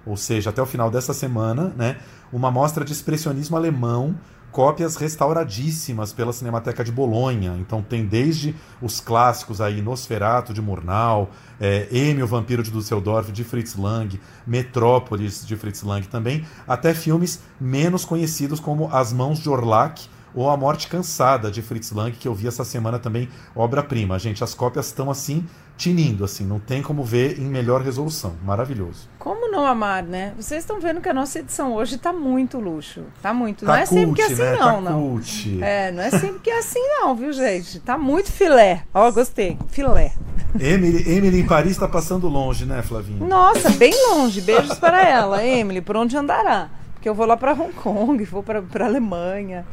[0.05, 1.99] ou seja, até o final dessa semana, né,
[2.33, 4.17] uma mostra de expressionismo alemão
[4.55, 7.57] cópias restauradíssimas pela Cinemateca de Bolonha.
[7.59, 11.29] Então tem desde os clássicos aí, Nosferato de Murnau,
[11.61, 16.95] é, M, o Vampiro de Düsseldorf de Fritz Lang, Metrópolis de Fritz Lang também, até
[16.95, 22.13] filmes menos conhecidos como As Mãos de Orlac ou A Morte Cansada de Fritz Lang,
[22.13, 24.19] que eu vi essa semana também, obra-prima.
[24.19, 28.35] Gente, as cópias estão assim tinindo, assim, não tem como ver em melhor resolução.
[28.45, 29.09] Maravilhoso.
[29.19, 30.33] Como não amar, né?
[30.37, 33.03] Vocês estão vendo que a nossa edição hoje tá muito luxo.
[33.21, 33.65] Tá muito.
[33.65, 34.57] Tá não é cult, sempre que é assim, né?
[34.57, 35.01] não, tá não.
[35.01, 35.59] Cult.
[35.63, 37.81] É, não é sempre que é assim, não, viu, gente?
[37.81, 38.85] Tá muito filé.
[38.93, 39.59] Ó, oh, gostei.
[39.69, 40.13] Filé.
[40.59, 43.27] Emily, Emily em Paris tá passando longe, né, Flavinha?
[43.27, 44.41] Nossa, bem longe.
[44.41, 45.81] Beijos para ela, Emily.
[45.81, 46.71] Por onde andará?
[46.95, 49.67] Porque eu vou lá para Hong Kong, vou para Alemanha.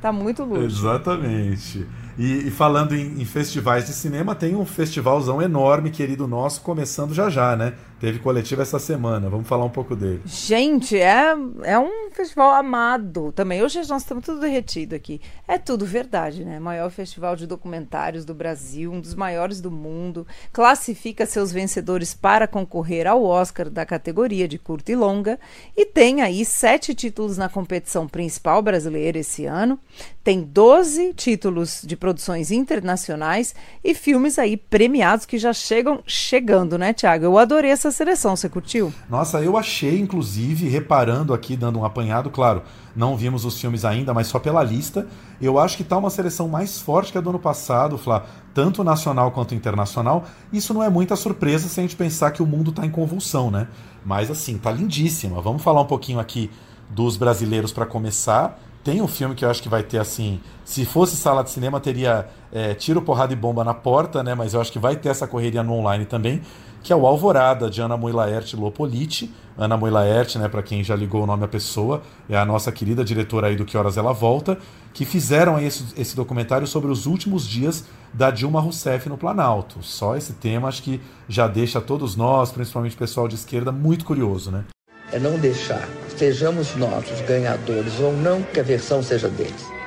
[0.00, 0.64] Tá muito luxo.
[0.64, 1.86] Exatamente.
[2.18, 7.12] E, e falando em, em, festivais de cinema, tem um festivalzão enorme, querido nosso, começando
[7.14, 7.74] já já, né?
[8.00, 9.28] Teve coletiva essa semana.
[9.28, 10.22] Vamos falar um pouco dele.
[10.24, 13.62] Gente, é, é um festival amado também.
[13.62, 15.20] Hoje nós estamos tudo derretido aqui.
[15.46, 16.58] É tudo verdade, né?
[16.58, 20.26] Maior festival de documentários do Brasil, um dos maiores do mundo.
[20.50, 25.38] Classifica seus vencedores para concorrer ao Oscar da categoria de curta e longa.
[25.76, 29.78] E tem aí sete títulos na competição principal brasileira esse ano.
[30.24, 36.94] Tem 12 títulos de produções internacionais e filmes aí premiados que já chegam chegando, né,
[36.94, 37.26] Tiago?
[37.26, 38.92] Eu adorei essa seleção, você curtiu?
[39.08, 42.62] Nossa, eu achei, inclusive, reparando aqui, dando um apanhado, claro,
[42.94, 45.06] não vimos os filmes ainda, mas só pela lista,
[45.40, 48.82] eu acho que tá uma seleção mais forte que a do ano passado, Flá, tanto
[48.82, 50.24] nacional quanto internacional.
[50.52, 53.50] Isso não é muita surpresa se a gente pensar que o mundo tá em convulsão,
[53.50, 53.68] né?
[54.04, 55.40] Mas assim, tá lindíssima.
[55.40, 56.50] Vamos falar um pouquinho aqui
[56.88, 58.58] dos brasileiros para começar.
[58.82, 60.40] Tem um filme que eu acho que vai ter assim.
[60.64, 64.34] Se fosse sala de cinema, teria é, tiro, porrada e bomba na porta, né?
[64.34, 66.40] Mas eu acho que vai ter essa correria no online também,
[66.82, 69.32] que é o Alvorada, de Ana Moilaert Lopoliti.
[69.56, 73.04] Ana Moilaert, né, para quem já ligou o nome à pessoa, é a nossa querida
[73.04, 74.58] diretora aí do Que Horas Ela Volta,
[74.94, 79.82] que fizeram esse, esse documentário sobre os últimos dias da Dilma Rousseff no Planalto.
[79.82, 84.04] Só esse tema acho que já deixa todos nós, principalmente o pessoal de esquerda, muito
[84.04, 84.64] curioso, né?
[85.12, 89.79] é não deixar, sejamos nós os ganhadores ou não, que a versão seja deles.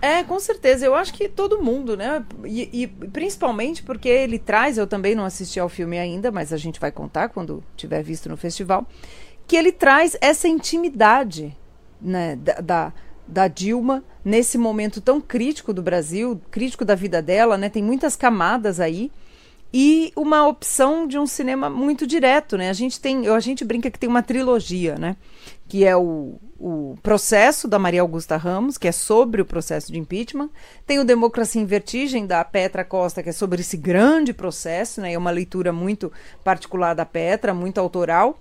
[0.00, 0.86] É, com certeza.
[0.86, 2.24] Eu acho que todo mundo, né?
[2.44, 6.56] E, e, principalmente porque ele traz, eu também não assisti ao filme ainda, mas a
[6.56, 8.86] gente vai contar quando tiver visto no festival,
[9.46, 11.56] que ele traz essa intimidade,
[12.00, 12.36] né?
[12.36, 12.92] da,
[13.26, 17.68] da Dilma nesse momento tão crítico do Brasil, crítico da vida dela, né?
[17.68, 19.10] Tem muitas camadas aí.
[19.72, 22.70] E uma opção de um cinema muito direto, né?
[22.70, 25.16] A gente tem, a gente brinca que tem uma trilogia, né?
[25.68, 29.98] Que é o, o processo da Maria Augusta Ramos, que é sobre o processo de
[29.98, 30.48] impeachment.
[30.86, 35.12] Tem o Democracia em Vertigem, da Petra Costa, que é sobre esse grande processo, né?
[35.12, 36.10] É uma leitura muito
[36.42, 38.38] particular da Petra, muito autoral.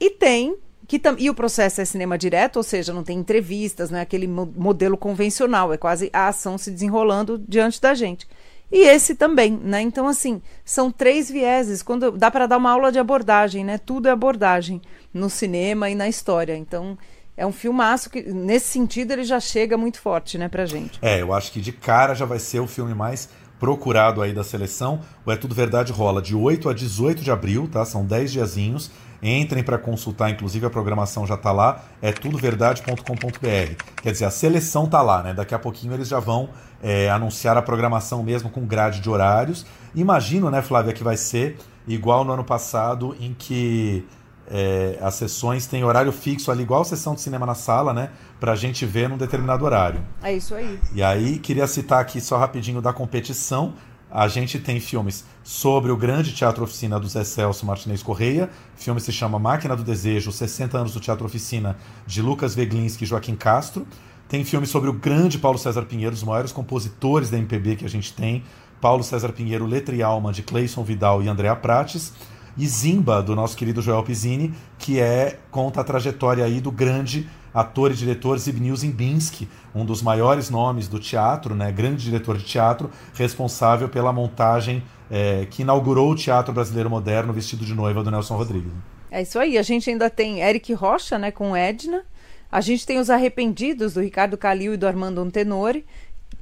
[0.00, 0.56] E tem
[0.88, 4.26] que e o processo é cinema direto, ou seja, não tem entrevistas, não é aquele
[4.26, 8.26] mo modelo convencional, é quase a ação se desenrolando diante da gente.
[8.72, 9.82] E esse também, né?
[9.82, 11.82] Então, assim, são três vieses.
[11.82, 13.76] Quando dá para dar uma aula de abordagem, né?
[13.76, 14.80] Tudo é abordagem
[15.12, 16.56] no cinema e na história.
[16.56, 16.96] Então,
[17.36, 20.98] é um filmaço que, nesse sentido, ele já chega muito forte, né, pra gente.
[21.02, 23.28] É, eu acho que de cara já vai ser o filme mais
[23.60, 25.00] procurado aí da seleção.
[25.24, 27.84] O É Tudo Verdade rola de 8 a 18 de abril, tá?
[27.84, 28.90] São 10 diazinhos.
[29.22, 33.74] Entrem para consultar, inclusive a programação já está lá, é tudoverdade.com.br.
[34.02, 35.32] Quer dizer, a seleção está lá, né?
[35.32, 36.50] Daqui a pouquinho eles já vão
[36.82, 39.64] é, anunciar a programação mesmo com grade de horários.
[39.94, 41.56] Imagino, né, Flávia, que vai ser
[41.86, 44.04] igual no ano passado, em que
[44.50, 48.10] é, as sessões têm horário fixo ali, igual a sessão de cinema na sala, né?
[48.40, 50.04] Pra gente ver num determinado horário.
[50.20, 50.80] É isso aí.
[50.92, 53.74] E aí, queria citar aqui só rapidinho da competição.
[54.10, 58.50] A gente tem filmes sobre o grande Teatro Oficina do Zé Celso Martinez Correia.
[58.76, 61.76] O filme se chama Máquina do Desejo, 60 anos do Teatro Oficina,
[62.06, 63.86] de Lucas Veglinski e Joaquim Castro.
[64.28, 67.88] Tem filme sobre o grande Paulo César Pinheiro, os maiores compositores da MPB que a
[67.88, 68.42] gente tem.
[68.80, 72.12] Paulo César Pinheiro, Letra e Alma, de Cleison Vidal e Andréa Prates.
[72.56, 77.28] E Zimba, do nosso querido Joel Pizzini, que é conta a trajetória aí do grande
[77.52, 82.44] ator e diretor Zbigniew Zimbinski, um dos maiores nomes do teatro, né, grande diretor de
[82.44, 88.10] teatro, responsável pela montagem é, que inaugurou o teatro brasileiro moderno, vestido de noiva do
[88.10, 88.72] Nelson Rodrigues.
[89.10, 89.58] É isso aí.
[89.58, 92.02] A gente ainda tem Eric Rocha, né, com Edna.
[92.50, 95.84] A gente tem Os Arrependidos, do Ricardo Calil e do Armando Antenori.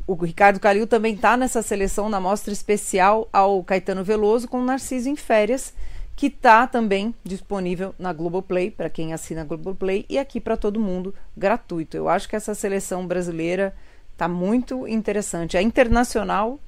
[0.06, 5.08] O Ricardo Calil também está nessa seleção, na mostra especial ao Caetano Veloso, com Narciso
[5.08, 5.74] em Férias,
[6.20, 10.78] que está também disponível na Globoplay, para quem assina a Globoplay, e aqui para todo
[10.78, 11.96] mundo, gratuito.
[11.96, 13.74] Eu acho que essa seleção brasileira
[14.12, 15.56] está muito interessante.
[15.56, 16.60] É internacional,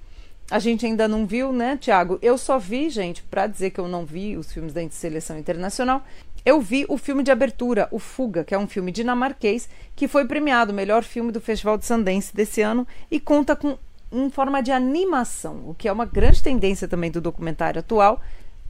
[0.50, 2.18] a gente ainda não viu, né, Tiago?
[2.22, 6.02] Eu só vi, gente, para dizer que eu não vi os filmes da seleção internacional,
[6.46, 10.24] eu vi o filme de abertura, O Fuga, que é um filme dinamarquês, que foi
[10.24, 13.76] premiado melhor filme do Festival de Sundance desse ano e conta com
[14.12, 18.20] em forma de animação, o que é uma grande tendência também do documentário atual,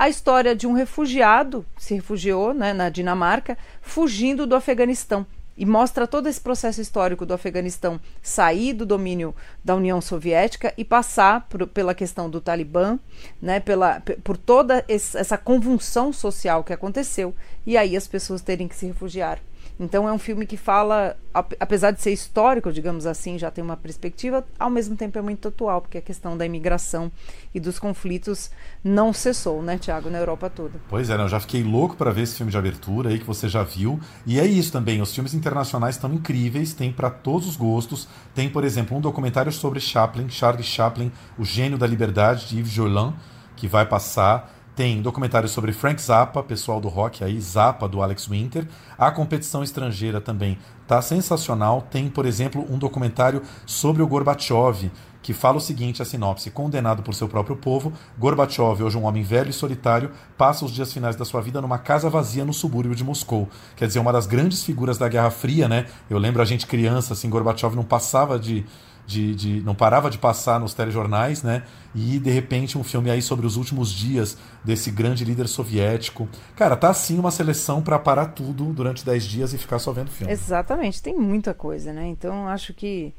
[0.02, 5.24] a história de um refugiado, se refugiou né, na Dinamarca, fugindo do Afeganistão.
[5.56, 9.32] E mostra todo esse processo histórico do Afeganistão sair do domínio
[9.64, 12.98] da União Soviética e passar por, pela questão do Talibã,
[13.40, 17.32] né, pela, por toda essa convulsão social que aconteceu,
[17.64, 19.38] e aí as pessoas terem que se refugiar
[19.78, 21.16] então é um filme que fala,
[21.58, 25.48] apesar de ser histórico, digamos assim, já tem uma perspectiva, ao mesmo tempo é muito
[25.48, 27.10] atual, porque a questão da imigração
[27.54, 28.50] e dos conflitos
[28.84, 30.80] não cessou, né, Tiago, na Europa toda.
[30.88, 33.26] Pois é, né, eu já fiquei louco para ver esse filme de abertura aí que
[33.26, 34.00] você já viu.
[34.26, 38.08] E é isso também, os filmes internacionais estão incríveis, tem para todos os gostos.
[38.34, 42.72] Tem, por exemplo, um documentário sobre Chaplin, Charles Chaplin, o gênio da liberdade de Yves
[42.72, 43.14] Jolin,
[43.56, 44.61] que vai passar.
[44.74, 48.66] Tem documentário sobre Frank Zappa, pessoal do rock aí, Zappa do Alex Winter.
[48.96, 50.56] A competição estrangeira também
[50.88, 51.86] tá sensacional.
[51.90, 54.90] Tem, por exemplo, um documentário sobre o Gorbachev,
[55.22, 59.22] que fala o seguinte, a sinopse: condenado por seu próprio povo, Gorbachev, hoje um homem
[59.22, 62.94] velho e solitário, passa os dias finais da sua vida numa casa vazia no subúrbio
[62.94, 63.50] de Moscou.
[63.76, 65.84] Quer dizer, uma das grandes figuras da Guerra Fria, né?
[66.08, 68.64] Eu lembro a gente criança, assim, Gorbachev não passava de
[69.12, 71.64] de, de, não parava de passar nos telejornais, né?
[71.94, 76.28] E de repente um filme aí sobre os últimos dias desse grande líder soviético.
[76.56, 80.10] Cara, tá assim uma seleção para parar tudo durante 10 dias e ficar só vendo
[80.10, 80.32] filme.
[80.32, 82.06] Exatamente, tem muita coisa, né?
[82.06, 83.14] Então acho que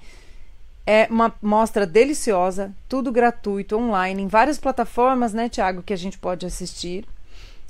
[0.86, 6.18] é uma mostra deliciosa, tudo gratuito, online, em várias plataformas, né, Tiago, que a gente
[6.18, 7.06] pode assistir.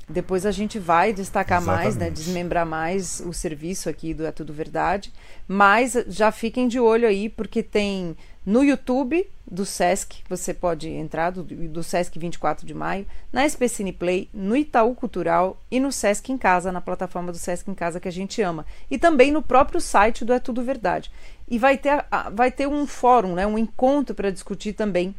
[0.08, 1.84] Depois a gente vai destacar Exatamente.
[1.84, 5.12] mais, né, desmembrar mais o serviço aqui do É Tudo Verdade.
[5.48, 11.30] Mas já fiquem de olho aí, porque tem no YouTube do Sesc, você pode entrar,
[11.30, 16.30] do, do Sesc 24 de maio, na SPCine Play, no Itaú Cultural e no Sesc
[16.30, 18.66] em Casa, na plataforma do Sesc em Casa que a gente ama.
[18.90, 21.10] E também no próprio site do É Tudo Verdade.
[21.48, 25.14] E vai ter, vai ter um fórum, né, um encontro para discutir também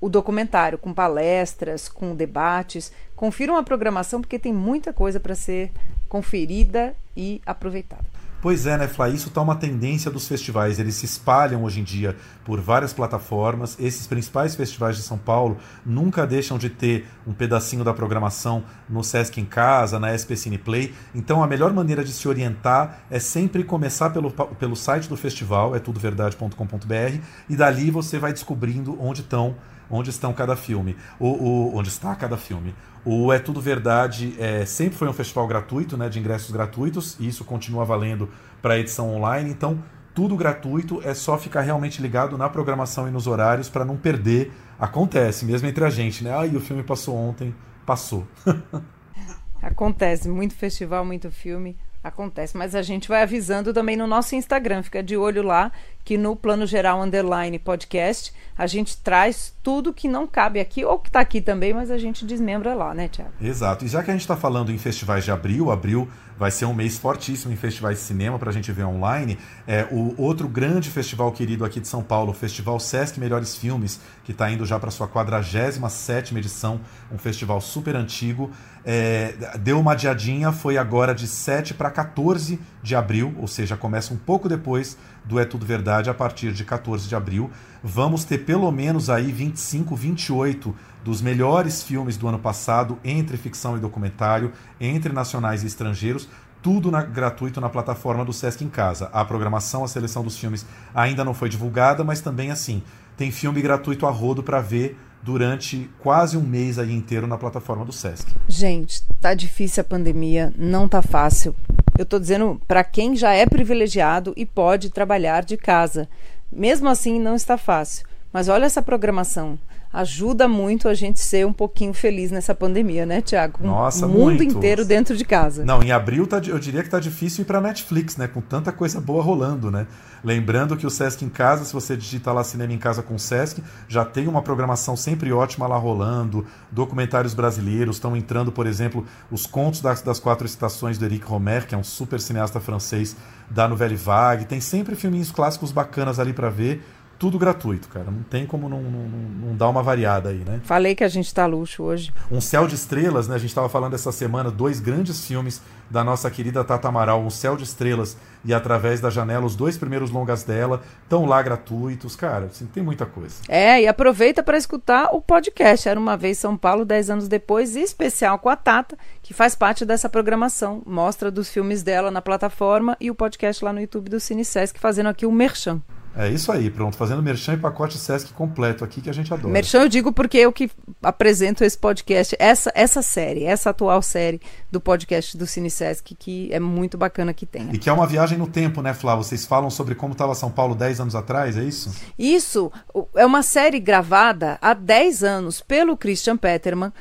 [0.00, 2.92] o documentário, com palestras, com debates.
[3.14, 5.70] Confiram a programação porque tem muita coisa para ser
[6.08, 8.04] conferida e aproveitada.
[8.44, 9.08] Pois é, né, Flá?
[9.08, 10.78] Isso está uma tendência dos festivais.
[10.78, 12.14] Eles se espalham hoje em dia
[12.44, 13.74] por várias plataformas.
[13.80, 19.02] Esses principais festivais de São Paulo nunca deixam de ter um pedacinho da programação no
[19.02, 20.92] Sesc em Casa, na SP Cine Play.
[21.14, 25.74] Então, a melhor maneira de se orientar é sempre começar pelo, pelo site do festival,
[25.74, 27.18] é tudoverdade.com.br,
[27.48, 29.56] e dali você vai descobrindo onde estão
[29.90, 32.74] onde estão cada filme, o, o, onde está cada filme.
[33.04, 37.28] O É Tudo Verdade é, sempre foi um festival gratuito, né, de ingressos gratuitos, e
[37.28, 38.28] isso continua valendo
[38.62, 39.82] para a edição online, então
[40.14, 44.52] tudo gratuito, é só ficar realmente ligado na programação e nos horários para não perder.
[44.78, 46.32] Acontece, mesmo entre a gente, né?
[46.32, 47.52] Ah, e o filme passou ontem,
[47.84, 48.24] passou.
[49.60, 54.82] Acontece, muito festival, muito filme Acontece, mas a gente vai avisando também no nosso Instagram,
[54.82, 55.72] fica de olho lá
[56.04, 60.98] que no Plano Geral Underline Podcast a gente traz tudo que não cabe aqui, ou
[60.98, 63.32] que está aqui também, mas a gente desmembra lá, né, Tiago?
[63.40, 63.86] Exato.
[63.86, 66.06] E já que a gente está falando em festivais de abril, abril
[66.38, 69.38] vai ser um mês fortíssimo em festivais de cinema para a gente ver online.
[69.66, 74.00] É o outro grande festival querido aqui de São Paulo, o Festival Sesc Melhores Filmes,
[74.24, 76.80] que está indo já para sua 47 edição,
[77.10, 78.50] um festival super antigo.
[78.84, 84.12] É, deu uma adiadinha, foi agora de 7 para 14 de abril, ou seja, começa
[84.12, 87.50] um pouco depois do É Tudo Verdade, a partir de 14 de abril.
[87.82, 93.76] Vamos ter pelo menos aí 25, 28 dos melhores filmes do ano passado, entre ficção
[93.76, 96.28] e documentário, entre nacionais e estrangeiros,
[96.62, 99.10] tudo na, gratuito na plataforma do Sesc em Casa.
[99.12, 100.64] A programação, a seleção dos filmes
[100.94, 102.82] ainda não foi divulgada, mas também assim,
[103.16, 107.84] tem filme gratuito a rodo para ver durante quase um mês aí inteiro na plataforma
[107.84, 108.30] do Sesc.
[108.46, 111.56] Gente, tá difícil a pandemia, não tá fácil.
[111.98, 116.08] Eu tô dizendo para quem já é privilegiado e pode trabalhar de casa.
[116.52, 118.06] Mesmo assim, não está fácil.
[118.32, 119.58] Mas olha essa programação
[119.94, 123.64] ajuda muito a gente ser um pouquinho feliz nessa pandemia, né, Tiago?
[123.64, 124.42] Nossa, o mundo muito.
[124.42, 125.64] inteiro dentro de casa.
[125.64, 128.26] Não, em abril tá, eu diria que tá difícil ir para Netflix, né?
[128.26, 129.86] Com tanta coisa boa rolando, né?
[130.24, 133.62] Lembrando que o Sesc em Casa, se você digitar lá Cinema em Casa com Sesc,
[133.86, 139.44] já tem uma programação sempre ótima lá rolando, documentários brasileiros, estão entrando, por exemplo, os
[139.44, 143.14] Contos das, das Quatro Estações do Eric Romer, que é um super cineasta francês
[143.50, 146.82] da Nouvelle Vague, tem sempre filminhos clássicos bacanas ali para ver,
[147.18, 148.10] tudo gratuito, cara.
[148.10, 149.08] Não tem como não, não,
[149.48, 150.60] não dar uma variada aí, né?
[150.64, 152.12] Falei que a gente tá luxo hoje.
[152.30, 153.34] Um Céu de Estrelas, né?
[153.34, 155.60] A gente estava falando essa semana, dois grandes filmes
[155.90, 159.78] da nossa querida Tata Amaral, Um Céu de Estrelas e Através da Janela, os dois
[159.78, 163.36] primeiros longas dela, estão lá gratuitos, cara, assim, tem muita coisa.
[163.48, 167.74] É, e aproveita para escutar o podcast Era Uma Vez São Paulo, dez anos depois,
[167.74, 172.96] especial com a Tata, que faz parte dessa programação, mostra dos filmes dela na plataforma
[173.00, 175.80] e o podcast lá no YouTube do Cine Sesc, fazendo aqui o Merchan.
[176.16, 176.96] É isso aí, pronto.
[176.96, 179.52] Fazendo merchan e pacote Sesc completo aqui que a gente adora.
[179.52, 180.70] Merchan eu digo porque eu que
[181.02, 184.40] apresento esse podcast, essa, essa série, essa atual série
[184.70, 187.68] do podcast do Cine Sesc, que é muito bacana que tem.
[187.72, 189.16] E que é uma viagem no tempo, né, Flá?
[189.16, 191.92] Vocês falam sobre como estava São Paulo 10 anos atrás, é isso?
[192.18, 192.70] Isso.
[193.16, 196.92] É uma série gravada há 10 anos pelo Christian Peterman,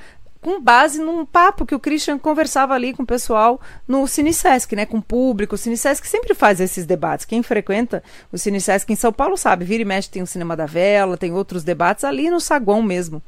[0.43, 4.85] com base num papo que o Christian conversava ali com o pessoal no Cinesesc, né,
[4.85, 5.55] com o público.
[5.55, 7.25] O Cinesesc sempre faz esses debates.
[7.25, 10.65] Quem frequenta o Cinesesc em São Paulo sabe, vira e mexe tem o Cinema da
[10.65, 13.23] Vela, tem outros debates ali no saguão mesmo.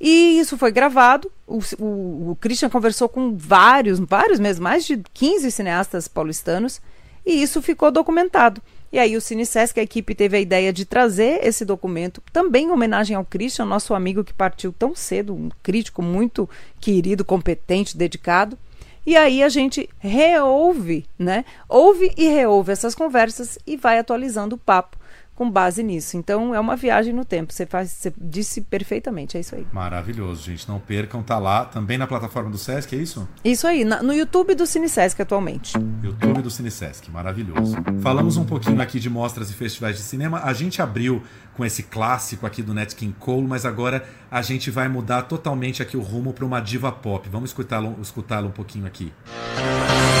[0.00, 1.30] E isso foi gravado.
[1.46, 6.80] O, o, o Christian conversou com vários, vários mesmo, mais de 15 cineastas paulistanos,
[7.26, 8.62] e isso ficou documentado.
[8.92, 12.70] E aí o CineSesc, a equipe teve a ideia de trazer esse documento, também em
[12.70, 18.58] homenagem ao Christian, nosso amigo que partiu tão cedo, um crítico muito querido, competente, dedicado.
[19.06, 21.44] E aí a gente reouve, né?
[21.68, 24.99] Ouve e reouve essas conversas e vai atualizando o papo
[25.40, 26.18] com base nisso.
[26.18, 27.50] Então é uma viagem no tempo.
[27.50, 29.66] Você, faz, você disse perfeitamente, é isso aí.
[29.72, 30.68] Maravilhoso, gente.
[30.68, 33.26] Não percam, tá lá também na plataforma do Sesc, é isso?
[33.42, 35.78] Isso aí, na, no YouTube do CineSesc atualmente.
[36.02, 37.74] YouTube do CineSesc, maravilhoso.
[38.02, 40.42] Falamos um pouquinho aqui de mostras e festivais de cinema.
[40.44, 41.22] A gente abriu
[41.56, 45.82] com esse clássico aqui do Nat King Cole, mas agora a gente vai mudar totalmente
[45.82, 47.26] aqui o rumo para uma diva pop.
[47.30, 49.10] Vamos escutá-lo escutá um pouquinho aqui.
[49.56, 50.19] Oh,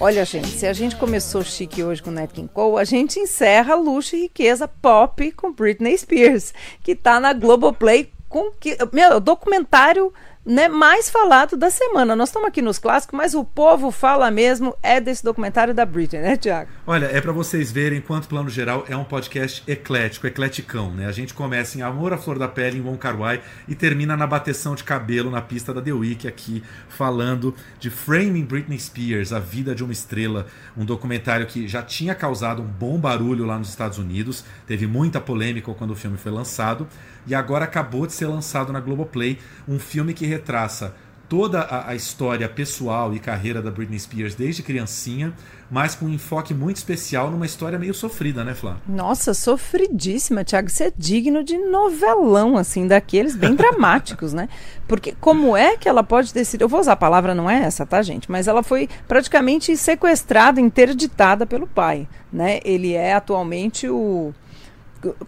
[0.00, 3.74] Olha, gente, se a gente começou chique hoje com Nat King Cole, a gente encerra
[3.74, 10.12] luxo e riqueza pop com Britney Spears, que tá na Globoplay com que, meu, documentário
[10.48, 12.16] né, mais falado da semana.
[12.16, 16.22] Nós estamos aqui nos clássicos, mas o povo fala mesmo é desse documentário da Britney,
[16.22, 16.70] né, Tiago?
[16.86, 21.06] Olha, é para vocês verem quanto Plano Geral é um podcast eclético, ecleticão, né?
[21.06, 24.16] A gente começa em Amor à Flor da Pele, em Wong Kar Wai, e termina
[24.16, 29.34] na bateção de cabelo na pista da The Week aqui, falando de Framing Britney Spears,
[29.34, 33.58] A Vida de uma Estrela, um documentário que já tinha causado um bom barulho lá
[33.58, 36.88] nos Estados Unidos, teve muita polêmica quando o filme foi lançado,
[37.26, 40.94] e agora acabou de ser lançado na Globoplay, um filme que retraça
[41.28, 45.34] toda a, a, história pessoal e carreira da Britney Spears desde criancinha,
[45.70, 48.78] mas com um enfoque muito especial numa história meio sofrida, né, Flá?
[48.88, 50.68] Nossa, sofridíssima, Thiago.
[50.68, 54.48] Isso é digno de novelão, assim, daqueles bem dramáticos, né?
[54.86, 56.62] Porque como é que ela pode decidir?
[56.62, 58.30] Eu vou usar a palavra, não é essa, tá, gente?
[58.30, 62.60] Mas ela foi praticamente sequestrada, interditada pelo pai, né?
[62.64, 64.32] Ele é atualmente o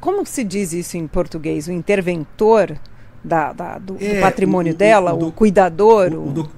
[0.01, 1.69] como se diz isso em português?
[1.69, 2.79] O interventor
[3.23, 6.13] da, da do, é, do, patrimônio o, dela, o, o, o cuidador?
[6.13, 6.49] O,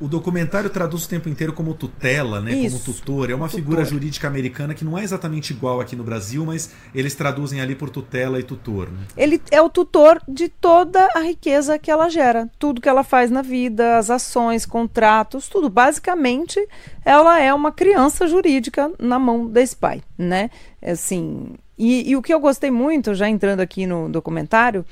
[0.00, 2.52] o documentário traduz o tempo inteiro como tutela, né?
[2.54, 3.30] Isso, como tutor.
[3.30, 3.60] É uma tutor.
[3.60, 7.74] figura jurídica americana que não é exatamente igual aqui no Brasil, mas eles traduzem ali
[7.74, 8.90] por tutela e tutor.
[8.90, 9.00] Né?
[9.16, 13.30] Ele é o tutor de toda a riqueza que ela gera, tudo que ela faz
[13.30, 15.68] na vida, as ações, contratos, tudo.
[15.68, 16.66] Basicamente,
[17.04, 20.50] ela é uma criança jurídica na mão desse pai, né?
[20.82, 24.84] Assim, e, e o que eu gostei muito, já entrando aqui no documentário,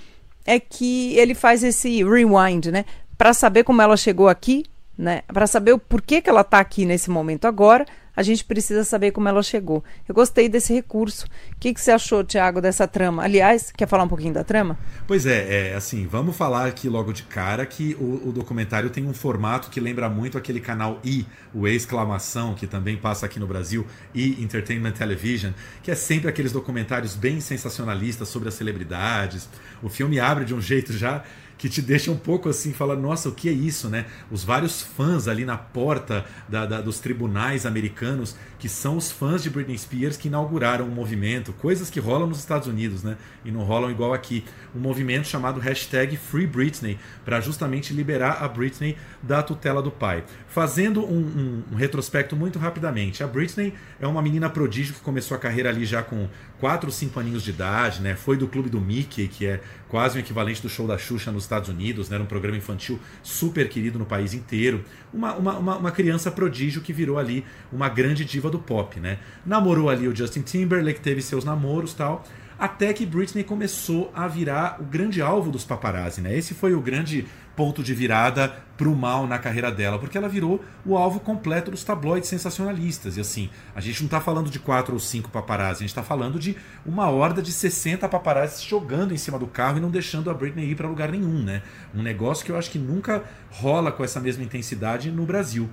[0.45, 2.85] é que ele faz esse rewind, né?
[3.17, 4.65] Para saber como ela chegou aqui,
[4.99, 5.23] né?
[5.29, 9.11] Para saber o porquê que ela está aqui nesse momento agora, a gente precisa saber
[9.11, 9.83] como ela chegou.
[10.09, 11.27] Eu gostei desse recurso.
[11.27, 13.23] O que, que você achou, Tiago, dessa trama?
[13.23, 14.79] Aliás, quer falar um pouquinho da trama?
[15.07, 19.07] Pois é, é assim, vamos falar aqui logo de cara que o, o documentário tem
[19.07, 23.47] um formato que lembra muito aquele canal I, o exclamação, que também passa aqui no
[23.47, 25.53] Brasil, I Entertainment Television,
[25.83, 29.49] que é sempre aqueles documentários bem sensacionalistas sobre as celebridades.
[29.83, 31.25] O filme abre de um jeito já
[31.63, 34.07] que te deixa um pouco assim, fala, nossa, o que é isso, né?
[34.33, 39.45] Os vários fãs ali na porta da, da, dos tribunais americanos, que são os fãs
[39.45, 43.17] de Britney Spears que inauguraram um movimento, coisas que rolam nos Estados Unidos, né?
[43.45, 44.45] E não rolam igual aqui.
[44.75, 50.25] Um movimento chamado hashtag Free Britney, para justamente liberar a Britney da tutela do pai.
[50.49, 55.37] Fazendo um, um, um retrospecto muito rapidamente, a Britney é uma menina prodígio que começou
[55.37, 56.29] a carreira ali já com
[56.63, 58.15] 4 ou 5 aninhos de idade, né?
[58.15, 61.43] Foi do clube do Mickey, que é quase o equivalente do show da Xuxa nos
[61.43, 62.15] Estados Unidos, né?
[62.15, 64.85] Era um programa infantil super querido no país inteiro.
[65.13, 69.19] Uma, uma, uma, uma criança prodígio que virou ali uma grande diva do pop, né?
[69.45, 72.25] Namorou ali o Justin Timberlake, teve seus namoros tal
[72.63, 76.39] até que Britney começou a virar o grande alvo dos paparazzi, né?
[76.39, 77.27] Esse foi o grande
[77.57, 81.85] ponto de virada pro mal na carreira dela, porque ela virou o alvo completo dos
[81.85, 83.17] tabloides sensacionalistas.
[83.17, 86.03] E assim, a gente não está falando de quatro ou cinco paparazzi, a gente está
[86.03, 90.31] falando de uma horda de 60 paparazzi jogando em cima do carro e não deixando
[90.31, 91.63] a Britney ir para lugar nenhum, né?
[91.95, 95.69] Um negócio que eu acho que nunca rola com essa mesma intensidade no Brasil.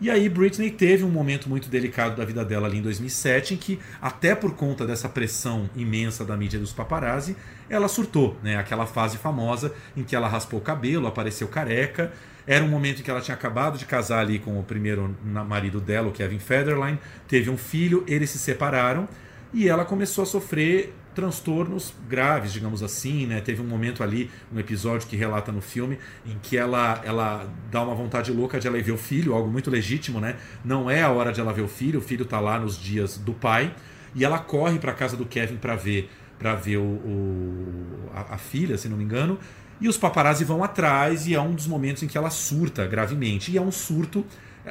[0.00, 3.56] E aí Britney teve um momento muito delicado da vida dela ali em 2007, em
[3.56, 7.36] que até por conta dessa pressão imensa da mídia dos paparazzi,
[7.68, 8.56] ela surtou, né?
[8.56, 12.12] Aquela fase famosa em que ela raspou o cabelo, apareceu careca.
[12.46, 15.80] Era um momento em que ela tinha acabado de casar ali com o primeiro marido
[15.80, 19.08] dela, o Kevin Federline, teve um filho, eles se separaram
[19.52, 23.40] e ela começou a sofrer transtornos graves, digamos assim, né?
[23.40, 27.82] Teve um momento ali, um episódio que relata no filme, em que ela, ela dá
[27.82, 30.36] uma vontade louca de ela ver o filho, algo muito legítimo, né?
[30.64, 33.16] Não é a hora de ela ver o filho, o filho tá lá nos dias
[33.16, 33.72] do pai,
[34.14, 38.38] e ela corre para casa do Kevin para ver para ver o, o a, a,
[38.38, 39.38] filha, se não me engano,
[39.80, 43.50] e os paparazzi vão atrás e é um dos momentos em que ela surta gravemente,
[43.50, 44.24] e é um surto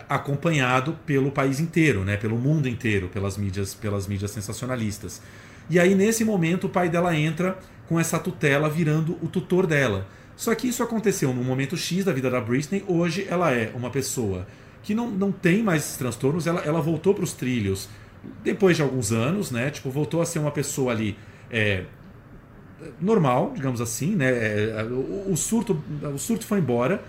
[0.10, 5.22] acompanhado pelo país inteiro, né, pelo mundo inteiro, pelas mídias, pelas mídias sensacionalistas.
[5.70, 7.58] E aí, nesse momento, o pai dela entra
[7.88, 10.08] com essa tutela virando o tutor dela.
[10.36, 12.84] Só que isso aconteceu num momento X da vida da Britney.
[12.88, 14.48] Hoje ela é uma pessoa
[14.82, 16.48] que não, não tem mais esses transtornos.
[16.48, 17.88] Ela, ela voltou para os trilhos
[18.44, 19.70] depois de alguns anos, né?
[19.70, 21.16] Tipo, voltou a ser uma pessoa ali
[21.54, 21.86] é,
[23.00, 24.30] normal, digamos assim, né?
[24.30, 25.82] É, o, o, surto,
[26.14, 27.02] o surto foi embora.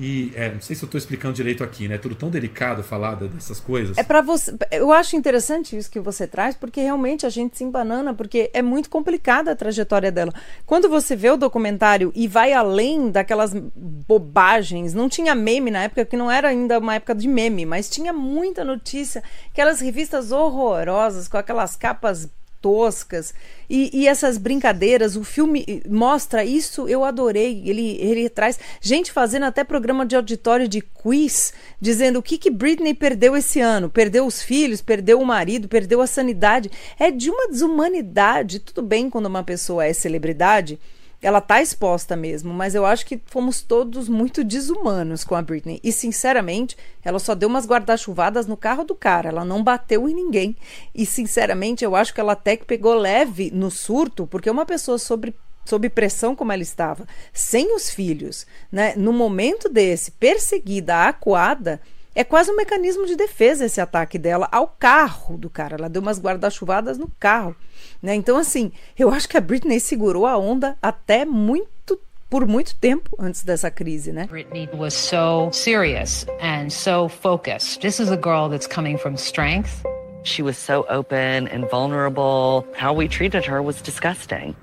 [0.00, 1.96] E é, não sei se eu estou explicando direito aqui, né?
[1.96, 3.98] É tudo tão delicado falar dessas coisas.
[3.98, 4.56] É para você.
[4.70, 8.62] Eu acho interessante isso que você traz, porque realmente a gente se embanana, porque é
[8.62, 10.32] muito complicada a trajetória dela.
[10.64, 16.04] Quando você vê o documentário e vai além daquelas bobagens, não tinha meme na época,
[16.04, 19.20] que não era ainda uma época de meme, mas tinha muita notícia,
[19.50, 22.30] aquelas revistas horrorosas com aquelas capas
[22.60, 23.34] toscas.
[23.68, 27.62] E, e, essas brincadeiras o filme mostra isso eu adorei.
[27.64, 32.50] Ele ele traz gente fazendo até programa de auditório de quiz dizendo o que que
[32.50, 33.90] Britney perdeu esse ano.
[33.90, 36.70] Perdeu os filhos perdeu o marido perdeu a sanidade.
[36.98, 38.58] É de uma desumanidade.
[38.60, 40.78] Tudo bem quando uma pessoa é celebridade
[41.20, 45.80] ela tá exposta mesmo, mas eu acho que fomos todos muito desumanos com a Britney.
[45.82, 50.14] E sinceramente, ela só deu umas guarda-chuvadas no carro do cara, ela não bateu em
[50.14, 50.56] ninguém.
[50.94, 54.98] E sinceramente, eu acho que ela até que pegou leve no surto, porque uma pessoa
[54.98, 61.78] sobre sob pressão como ela estava, sem os filhos, né, no momento desse, perseguida, acuada,
[62.18, 65.76] é quase um mecanismo de defesa esse ataque dela ao carro do cara.
[65.76, 67.54] Ela deu umas guarda-chuvadas no carro.
[68.02, 68.16] Né?
[68.16, 71.96] Então, assim, eu acho que a Britney segurou a onda até muito
[72.28, 74.26] por muito tempo antes dessa crise, né?
[74.26, 77.80] Britney was so serious and so focused.
[77.80, 79.84] This is a girl that's coming from strength.
[80.24, 82.66] She was so open and vulnerable.
[82.76, 84.56] How we treated her was disgusting.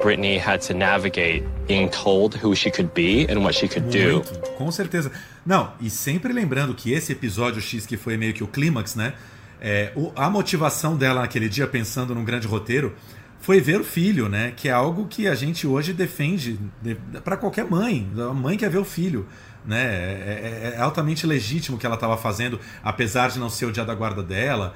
[0.00, 4.22] Britney had to navigate being told who she could be and what she could do.
[4.56, 5.12] com certeza.
[5.44, 9.14] Não, e sempre lembrando que esse episódio X que foi meio que o clímax, né?
[9.60, 12.94] É, o, a motivação dela naquele dia, pensando num grande roteiro,
[13.40, 14.52] foi ver o filho, né?
[14.56, 18.08] Que é algo que a gente hoje defende de, para qualquer mãe.
[18.16, 19.26] A mãe quer ver o filho.
[19.64, 19.82] Né?
[19.82, 23.72] É, é, é altamente legítimo o que ela estava fazendo, apesar de não ser o
[23.72, 24.74] dia da guarda dela.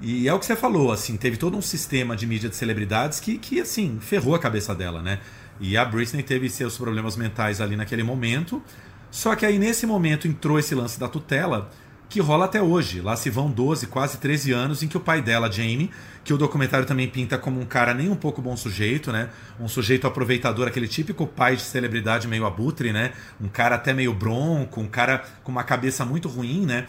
[0.00, 3.18] E é o que você falou, assim, teve todo um sistema de mídia de celebridades
[3.18, 5.18] que, que assim, ferrou a cabeça dela, né?
[5.60, 8.62] E a Britney teve seus problemas mentais ali naquele momento.
[9.10, 11.68] Só que aí nesse momento entrou esse lance da tutela
[12.08, 13.00] que rola até hoje.
[13.00, 15.90] Lá se vão 12, quase 13 anos em que o pai dela, Jamie,
[16.24, 19.28] que o documentário também pinta como um cara nem um pouco bom sujeito, né?
[19.58, 23.12] Um sujeito aproveitador, aquele típico pai de celebridade meio abutre, né?
[23.40, 26.86] Um cara até meio bronco, um cara com uma cabeça muito ruim, né?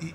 [0.00, 0.14] E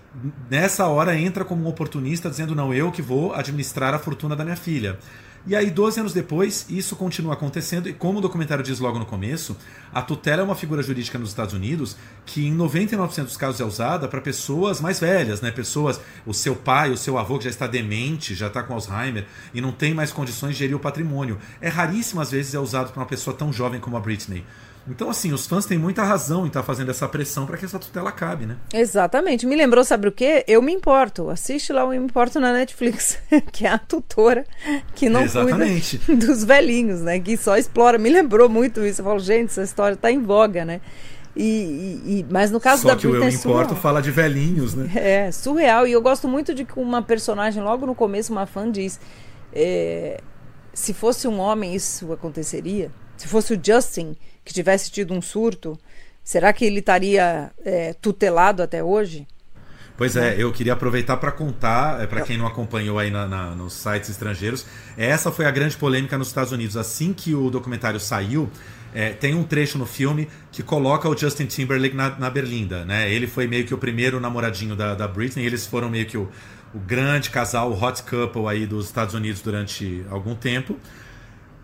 [0.49, 4.43] nessa hora entra como um oportunista dizendo: não, eu que vou administrar a fortuna da
[4.43, 4.97] minha filha.
[5.45, 9.07] E aí, 12 anos depois, isso continua acontecendo, e como o documentário diz logo no
[9.07, 9.57] começo,
[9.91, 13.65] a tutela é uma figura jurídica nos Estados Unidos que, em 99% dos casos, é
[13.65, 15.49] usada para pessoas mais velhas, né?
[15.49, 19.25] Pessoas, o seu pai, o seu avô que já está demente, já está com Alzheimer
[19.51, 21.39] e não tem mais condições de gerir o patrimônio.
[21.59, 24.45] É raríssimo, às vezes, é usado para uma pessoa tão jovem como a Britney.
[24.87, 27.65] Então, assim, os fãs têm muita razão em estar tá fazendo essa pressão para que
[27.65, 28.57] essa tutela acabe, né?
[28.73, 29.45] Exatamente.
[29.45, 30.43] Me lembrou, sabe o quê?
[30.47, 31.29] Eu me importo.
[31.29, 33.19] Assiste lá o Eu Me Importo na Netflix,
[33.53, 34.45] que é a tutora
[34.95, 35.99] que não Exatamente.
[35.99, 37.19] cuida dos velhinhos, né?
[37.19, 37.97] Que só explora.
[37.97, 39.01] Me lembrou muito isso.
[39.01, 40.81] Eu falo, gente, essa história está em voga, né?
[41.35, 44.01] E, e, e, mas no caso Só da que o Eu é Me Importo fala
[44.01, 44.91] de velhinhos, né?
[44.95, 45.85] É, surreal.
[45.87, 48.99] E eu gosto muito de que uma personagem, logo no começo, uma fã diz:
[49.53, 50.19] é,
[50.73, 52.91] se fosse um homem, isso aconteceria.
[53.21, 55.79] Se fosse o Justin que tivesse tido um surto,
[56.23, 59.27] será que ele estaria é, tutelado até hoje?
[59.95, 63.51] Pois é, eu queria aproveitar para contar, é, para quem não acompanhou aí na, na,
[63.51, 64.65] nos sites estrangeiros,
[64.97, 66.75] essa foi a grande polêmica nos Estados Unidos.
[66.75, 68.49] Assim que o documentário saiu,
[68.91, 72.83] é, tem um trecho no filme que coloca o Justin Timberlake na, na Berlinda.
[72.85, 73.11] Né?
[73.11, 76.27] Ele foi meio que o primeiro namoradinho da, da Britney, eles foram meio que o,
[76.73, 80.75] o grande casal, o hot couple aí dos Estados Unidos durante algum tempo.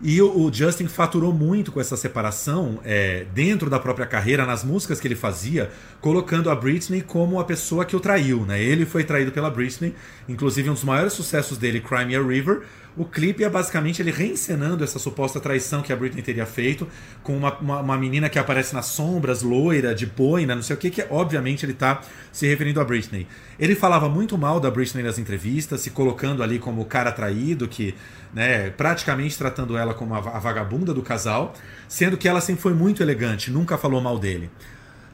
[0.00, 5.00] E o, Justin faturou muito com essa separação é, dentro da própria carreira, nas músicas
[5.00, 5.70] que ele fazia,
[6.00, 8.46] colocando a Britney como a pessoa que o traiu.
[8.46, 8.62] Né?
[8.62, 9.92] Ele foi traído pela Britney,
[10.28, 12.62] inclusive um dos maiores sucessos dele, Crime a River,
[12.98, 16.88] o clipe é basicamente ele reencenando essa suposta traição que a Britney teria feito
[17.22, 20.78] com uma, uma, uma menina que aparece nas sombras, loira, de boina, não sei o
[20.78, 22.00] que, que obviamente ele está
[22.32, 23.28] se referindo a Britney.
[23.56, 27.68] Ele falava muito mal da Britney nas entrevistas, se colocando ali como o cara traído,
[27.68, 27.94] que,
[28.34, 31.54] né, praticamente tratando ela como a, a vagabunda do casal,
[31.86, 34.50] sendo que ela sempre foi muito elegante, nunca falou mal dele.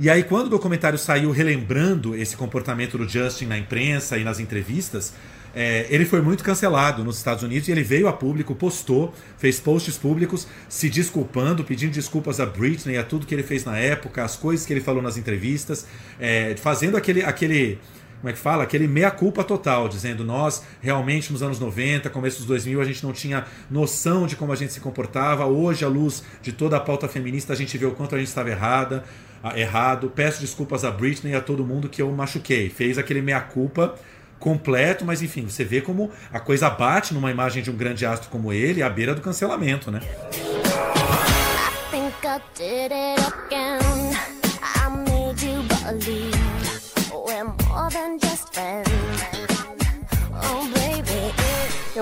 [0.00, 4.40] E aí, quando o documentário saiu relembrando esse comportamento do Justin na imprensa e nas
[4.40, 5.14] entrevistas,
[5.54, 9.60] é, ele foi muito cancelado nos Estados Unidos e ele veio a público, postou, fez
[9.60, 14.24] posts públicos se desculpando, pedindo desculpas a Britney, a tudo que ele fez na época,
[14.24, 15.86] as coisas que ele falou nas entrevistas,
[16.18, 17.78] é, fazendo aquele, aquele
[18.24, 18.64] como é que fala?
[18.64, 23.12] Aquele meia-culpa total, dizendo nós realmente nos anos 90, começo dos 2000, a gente não
[23.12, 25.44] tinha noção de como a gente se comportava.
[25.44, 28.28] Hoje, à luz de toda a pauta feminista, a gente vê o quanto a gente
[28.28, 29.04] estava errada,
[29.54, 30.10] errado.
[30.14, 32.70] Peço desculpas a Britney e a todo mundo que eu machuquei.
[32.70, 33.94] Fez aquele meia-culpa
[34.38, 38.30] completo, mas enfim, você vê como a coisa bate numa imagem de um grande astro
[38.30, 40.00] como ele, à beira do cancelamento, né?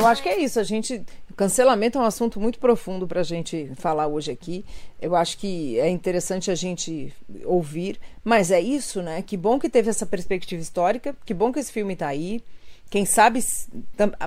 [0.03, 0.59] Eu acho que é isso.
[0.59, 1.03] A gente
[1.37, 4.65] Cancelamento é um assunto muito profundo para a gente falar hoje aqui.
[5.01, 7.13] Eu acho que é interessante a gente
[7.45, 9.23] ouvir, mas é isso, né?
[9.23, 12.43] Que bom que teve essa perspectiva histórica, que bom que esse filme está aí.
[12.91, 13.43] Quem sabe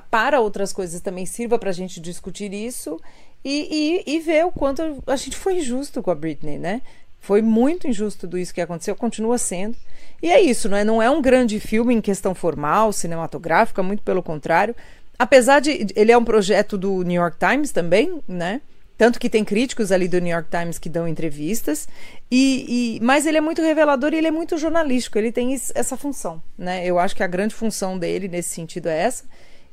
[0.10, 3.00] para outras coisas também sirva para a gente discutir isso
[3.44, 6.82] e, e, e ver o quanto a gente foi injusto com a Britney, né?
[7.20, 9.78] Foi muito injusto tudo isso que aconteceu, continua sendo.
[10.22, 14.02] E é isso, não é, não é um grande filme em questão formal, cinematográfica, muito
[14.02, 14.76] pelo contrário,
[15.18, 18.62] apesar de ele é um projeto do New York Times também, né?
[18.98, 21.88] Tanto que tem críticos ali do New York Times que dão entrevistas,
[22.32, 25.98] e, e, mas ele é muito revelador e ele é muito jornalístico, ele tem essa
[25.98, 26.42] função.
[26.58, 26.86] Né?
[26.86, 29.26] Eu acho que a grande função dele nesse sentido é essa.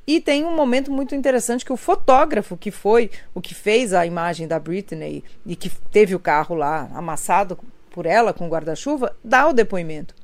[0.05, 4.05] E tem um momento muito interessante que o fotógrafo que foi o que fez a
[4.05, 7.57] imagem da Britney e que teve o carro lá amassado
[7.90, 10.14] por ela com guarda-chuva, dá o depoimento.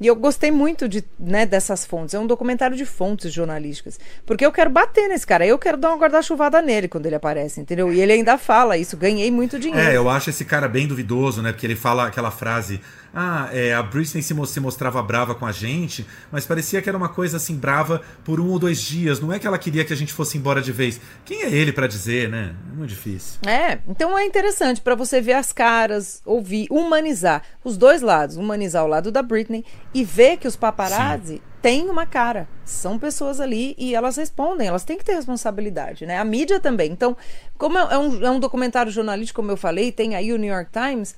[0.00, 2.14] E eu gostei muito de, né, dessas fontes.
[2.14, 3.98] É um documentário de fontes jornalísticas.
[4.26, 5.46] Porque eu quero bater nesse cara.
[5.46, 7.92] Eu quero dar uma guarda-chuvada nele quando ele aparece, entendeu?
[7.92, 8.96] E ele ainda fala isso.
[8.96, 9.88] Ganhei muito dinheiro.
[9.88, 11.52] É, eu acho esse cara bem duvidoso, né?
[11.52, 12.80] Porque ele fala aquela frase
[13.14, 16.96] ah, é, a Britney se, se mostrava brava com a gente, mas parecia que era
[16.96, 19.20] uma coisa assim, brava por um ou dois dias.
[19.20, 21.00] Não é que ela queria que a gente fosse embora de vez.
[21.24, 22.54] Quem é ele para dizer, né?
[22.70, 23.40] É muito difícil.
[23.46, 28.84] É, então é interessante para você ver as caras, ouvir, humanizar os dois lados, humanizar
[28.84, 31.40] o lado da Britney e vê que os paparazzi Sim.
[31.62, 32.48] têm uma cara.
[32.64, 36.18] São pessoas ali e elas respondem, elas têm que ter responsabilidade, né?
[36.18, 36.90] A mídia também.
[36.90, 37.16] Então,
[37.56, 40.70] como é um, é um documentário jornalístico, como eu falei, tem aí o New York
[40.70, 41.14] Times,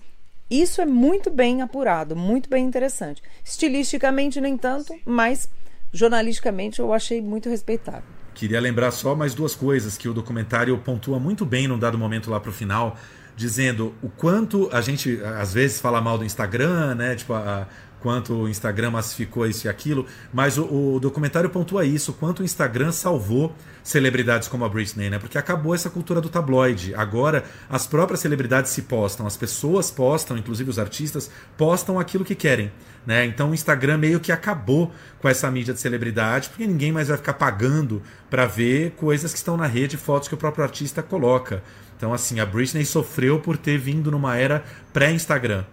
[0.50, 3.22] isso é muito bem apurado, muito bem interessante.
[3.44, 5.48] Estilisticamente, nem tanto, mas
[5.92, 8.18] jornalisticamente eu achei muito respeitável.
[8.34, 12.30] Queria lembrar só mais duas coisas que o documentário pontua muito bem num dado momento
[12.30, 12.96] lá para o final,
[13.36, 17.14] dizendo o quanto a gente às vezes fala mal do Instagram, né?
[17.16, 17.66] Tipo, a,
[18.00, 22.44] quanto o Instagram massificou isso e aquilo, mas o, o, documentário pontua isso, quanto o
[22.44, 25.18] Instagram salvou celebridades como a Britney, né?
[25.18, 26.94] Porque acabou essa cultura do tabloide.
[26.94, 32.34] Agora as próprias celebridades se postam, as pessoas postam, inclusive os artistas, postam aquilo que
[32.34, 32.70] querem.
[33.06, 33.24] Né?
[33.24, 37.16] Então o Instagram meio que acabou com essa mídia de celebridade, porque ninguém mais vai
[37.16, 41.62] ficar pagando para ver coisas que estão na rede, fotos que o próprio artista coloca.
[41.96, 44.62] Então, assim, a Britney sofreu por ter vindo numa era
[44.92, 45.64] pré-Instagram.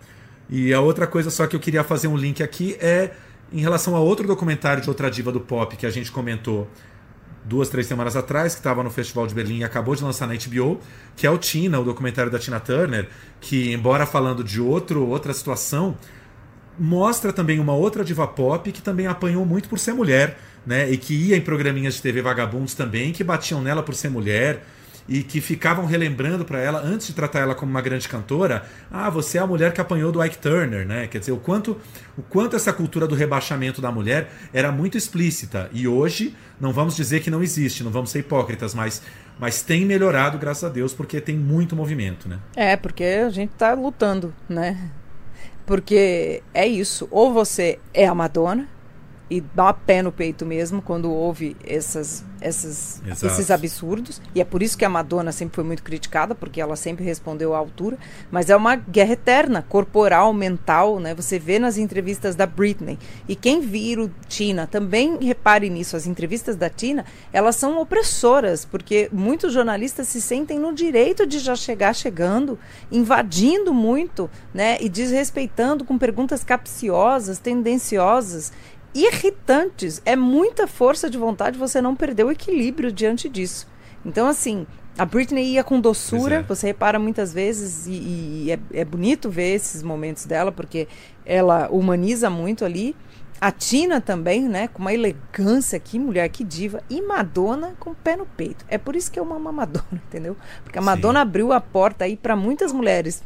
[0.50, 3.12] E a outra coisa só que eu queria fazer um link aqui é
[3.52, 6.68] em relação a outro documentário de outra diva do pop que a gente comentou
[7.44, 10.34] duas, três semanas atrás, que estava no Festival de Berlim e acabou de lançar na
[10.34, 10.80] HBO,
[11.16, 13.08] que é o Tina, o documentário da Tina Turner,
[13.40, 15.96] que, embora falando de outro, outra situação,
[16.78, 20.90] mostra também uma outra diva pop que também apanhou muito por ser mulher, né?
[20.90, 24.64] E que ia em programinhas de TV vagabundos também, que batiam nela por ser mulher
[25.08, 29.10] e que ficavam relembrando para ela, antes de tratar ela como uma grande cantora, ah,
[29.10, 31.08] você é a mulher que apanhou do Ike Turner, né?
[31.08, 31.78] Quer dizer, o quanto,
[32.18, 35.70] o quanto essa cultura do rebaixamento da mulher era muito explícita.
[35.72, 39.02] E hoje, não vamos dizer que não existe, não vamos ser hipócritas, mas,
[39.40, 42.40] mas tem melhorado, graças a Deus, porque tem muito movimento, né?
[42.56, 44.90] É, porque a gente tá lutando, né?
[45.68, 48.68] Porque é isso, ou você é a Madonna,
[49.30, 54.22] e dá uma pé no peito mesmo quando ouve essas, essas, esses absurdos.
[54.36, 57.56] E é por isso que a Madonna sempre foi muito criticada, porque ela sempre respondeu
[57.56, 57.98] à altura.
[58.30, 61.16] Mas é uma guerra eterna, corporal, mental, né?
[61.16, 63.00] Você vê nas entrevistas da Britney.
[63.28, 67.04] E quem vira o Tina, também repare nisso, as entrevistas da Tina,
[67.34, 72.60] elas são opressoras, porque muitos jornalistas se sentem no direito de já chegar chegando,
[72.92, 74.78] invadindo muito, né?
[74.80, 78.54] E desrespeitando com perguntas capciosas, tendenciosas
[78.96, 80.02] irritantes.
[80.06, 83.68] É muita força de vontade você não perder o equilíbrio diante disso.
[84.06, 84.66] Então, assim,
[84.98, 86.42] a Britney ia com doçura, é.
[86.44, 90.88] você repara muitas vezes, e, e é, é, bonito ver esses momentos dela, porque
[91.26, 92.96] ela humaniza muito ali.
[93.42, 96.82] A Tina também, né, com uma elegância, que mulher, que diva.
[96.90, 98.64] E Madonna com o pé no peito.
[98.70, 100.38] É por isso que eu amo a Madonna, entendeu?
[100.64, 101.24] Porque a Madonna Sim.
[101.24, 103.22] abriu a porta aí para muitas mulheres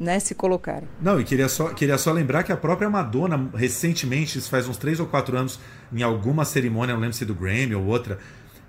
[0.00, 0.88] né, se colocarem.
[0.98, 4.78] Não, e queria só, queria só lembrar que a própria Madonna, recentemente, isso faz uns
[4.78, 5.60] três ou quatro anos,
[5.92, 8.18] em alguma cerimônia, não lembro se do Grammy ou outra,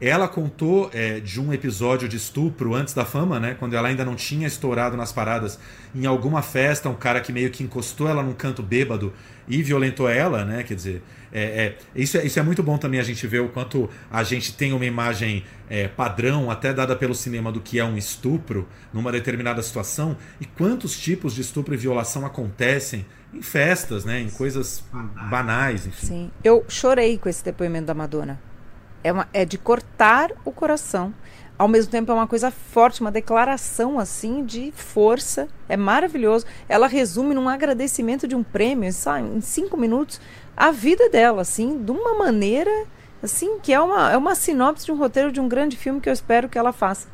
[0.02, 3.56] ela contou é, de um episódio de estupro antes da fama, né?
[3.60, 5.60] Quando ela ainda não tinha estourado nas paradas.
[5.94, 9.14] Em alguma festa, um cara que meio que encostou ela num canto bêbado
[9.48, 10.64] e violentou ela, né?
[10.64, 13.50] Quer dizer, é, é, isso, é, isso é muito bom também a gente ver o
[13.50, 17.86] quanto a gente tem uma imagem é, padrão, até dada pelo cinema, do que é
[17.86, 24.04] um estupro numa determinada situação e quantos tipos de estupro e violação acontecem em festas,
[24.04, 24.20] né?
[24.20, 24.84] Em coisas
[25.30, 26.08] banais, enfim.
[26.08, 28.51] Sim, eu chorei com esse depoimento da Madonna
[29.04, 31.14] é, uma, é de cortar o coração.
[31.58, 35.48] Ao mesmo tempo é uma coisa forte, uma declaração assim de força.
[35.70, 36.46] É maravilhoso.
[36.68, 40.20] Ela resume num agradecimento de um prêmio, só em cinco minutos,
[40.58, 42.72] a vida dela, assim, de uma maneira
[43.22, 46.10] assim que é uma, é uma sinopse de um roteiro de um grande filme que
[46.10, 47.08] eu espero que ela faça.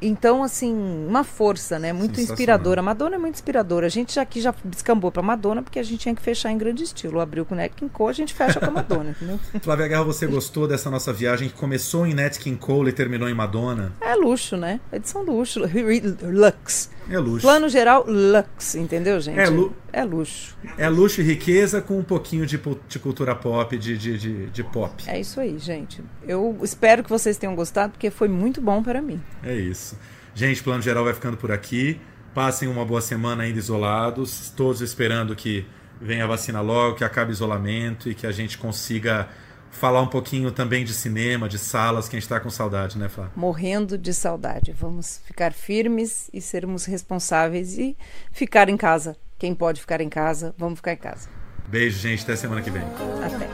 [0.00, 0.72] Então, assim,
[1.06, 1.92] uma força, né?
[1.92, 2.80] Muito inspiradora.
[2.80, 3.86] Madonna é muito inspiradora.
[3.86, 6.84] A gente aqui já descambou pra Madonna porque a gente tinha que fechar em grande
[6.84, 7.20] estilo.
[7.20, 9.40] Abriu com Nat King Cole, a gente fecha com a Madonna, entendeu?
[9.60, 13.28] Flávia Guerra, você gostou dessa nossa viagem que começou em Nat King Cole e terminou
[13.28, 13.92] em Madonna?
[14.00, 14.80] É luxo, né?
[14.92, 15.60] Edição luxo.
[16.22, 16.90] Lux.
[17.08, 17.40] É luxo.
[17.40, 19.38] Plano geral, lux, entendeu, gente?
[19.38, 20.56] É, lu é luxo.
[20.76, 24.64] É luxo e riqueza com um pouquinho de, de cultura pop, de, de, de, de,
[24.64, 25.02] pop.
[25.06, 26.02] É isso aí, gente.
[26.26, 29.20] Eu espero que vocês tenham gostado, porque foi muito bom para mim.
[29.42, 29.98] É isso.
[30.34, 32.00] Gente, plano geral vai ficando por aqui.
[32.34, 35.66] Passem uma boa semana ainda isolados, todos esperando que
[36.00, 39.28] venha a vacina logo, que acabe o isolamento e que a gente consiga
[39.70, 43.08] falar um pouquinho também de cinema, de salas, que a gente está com saudade, né,
[43.08, 43.32] Flávia?
[43.36, 44.72] Morrendo de saudade.
[44.72, 47.96] Vamos ficar firmes e sermos responsáveis e
[48.32, 49.16] ficar em casa.
[49.38, 51.28] Quem pode ficar em casa, vamos ficar em casa.
[51.68, 52.22] Beijo, gente.
[52.22, 52.82] Até semana que vem.
[53.22, 53.48] Até.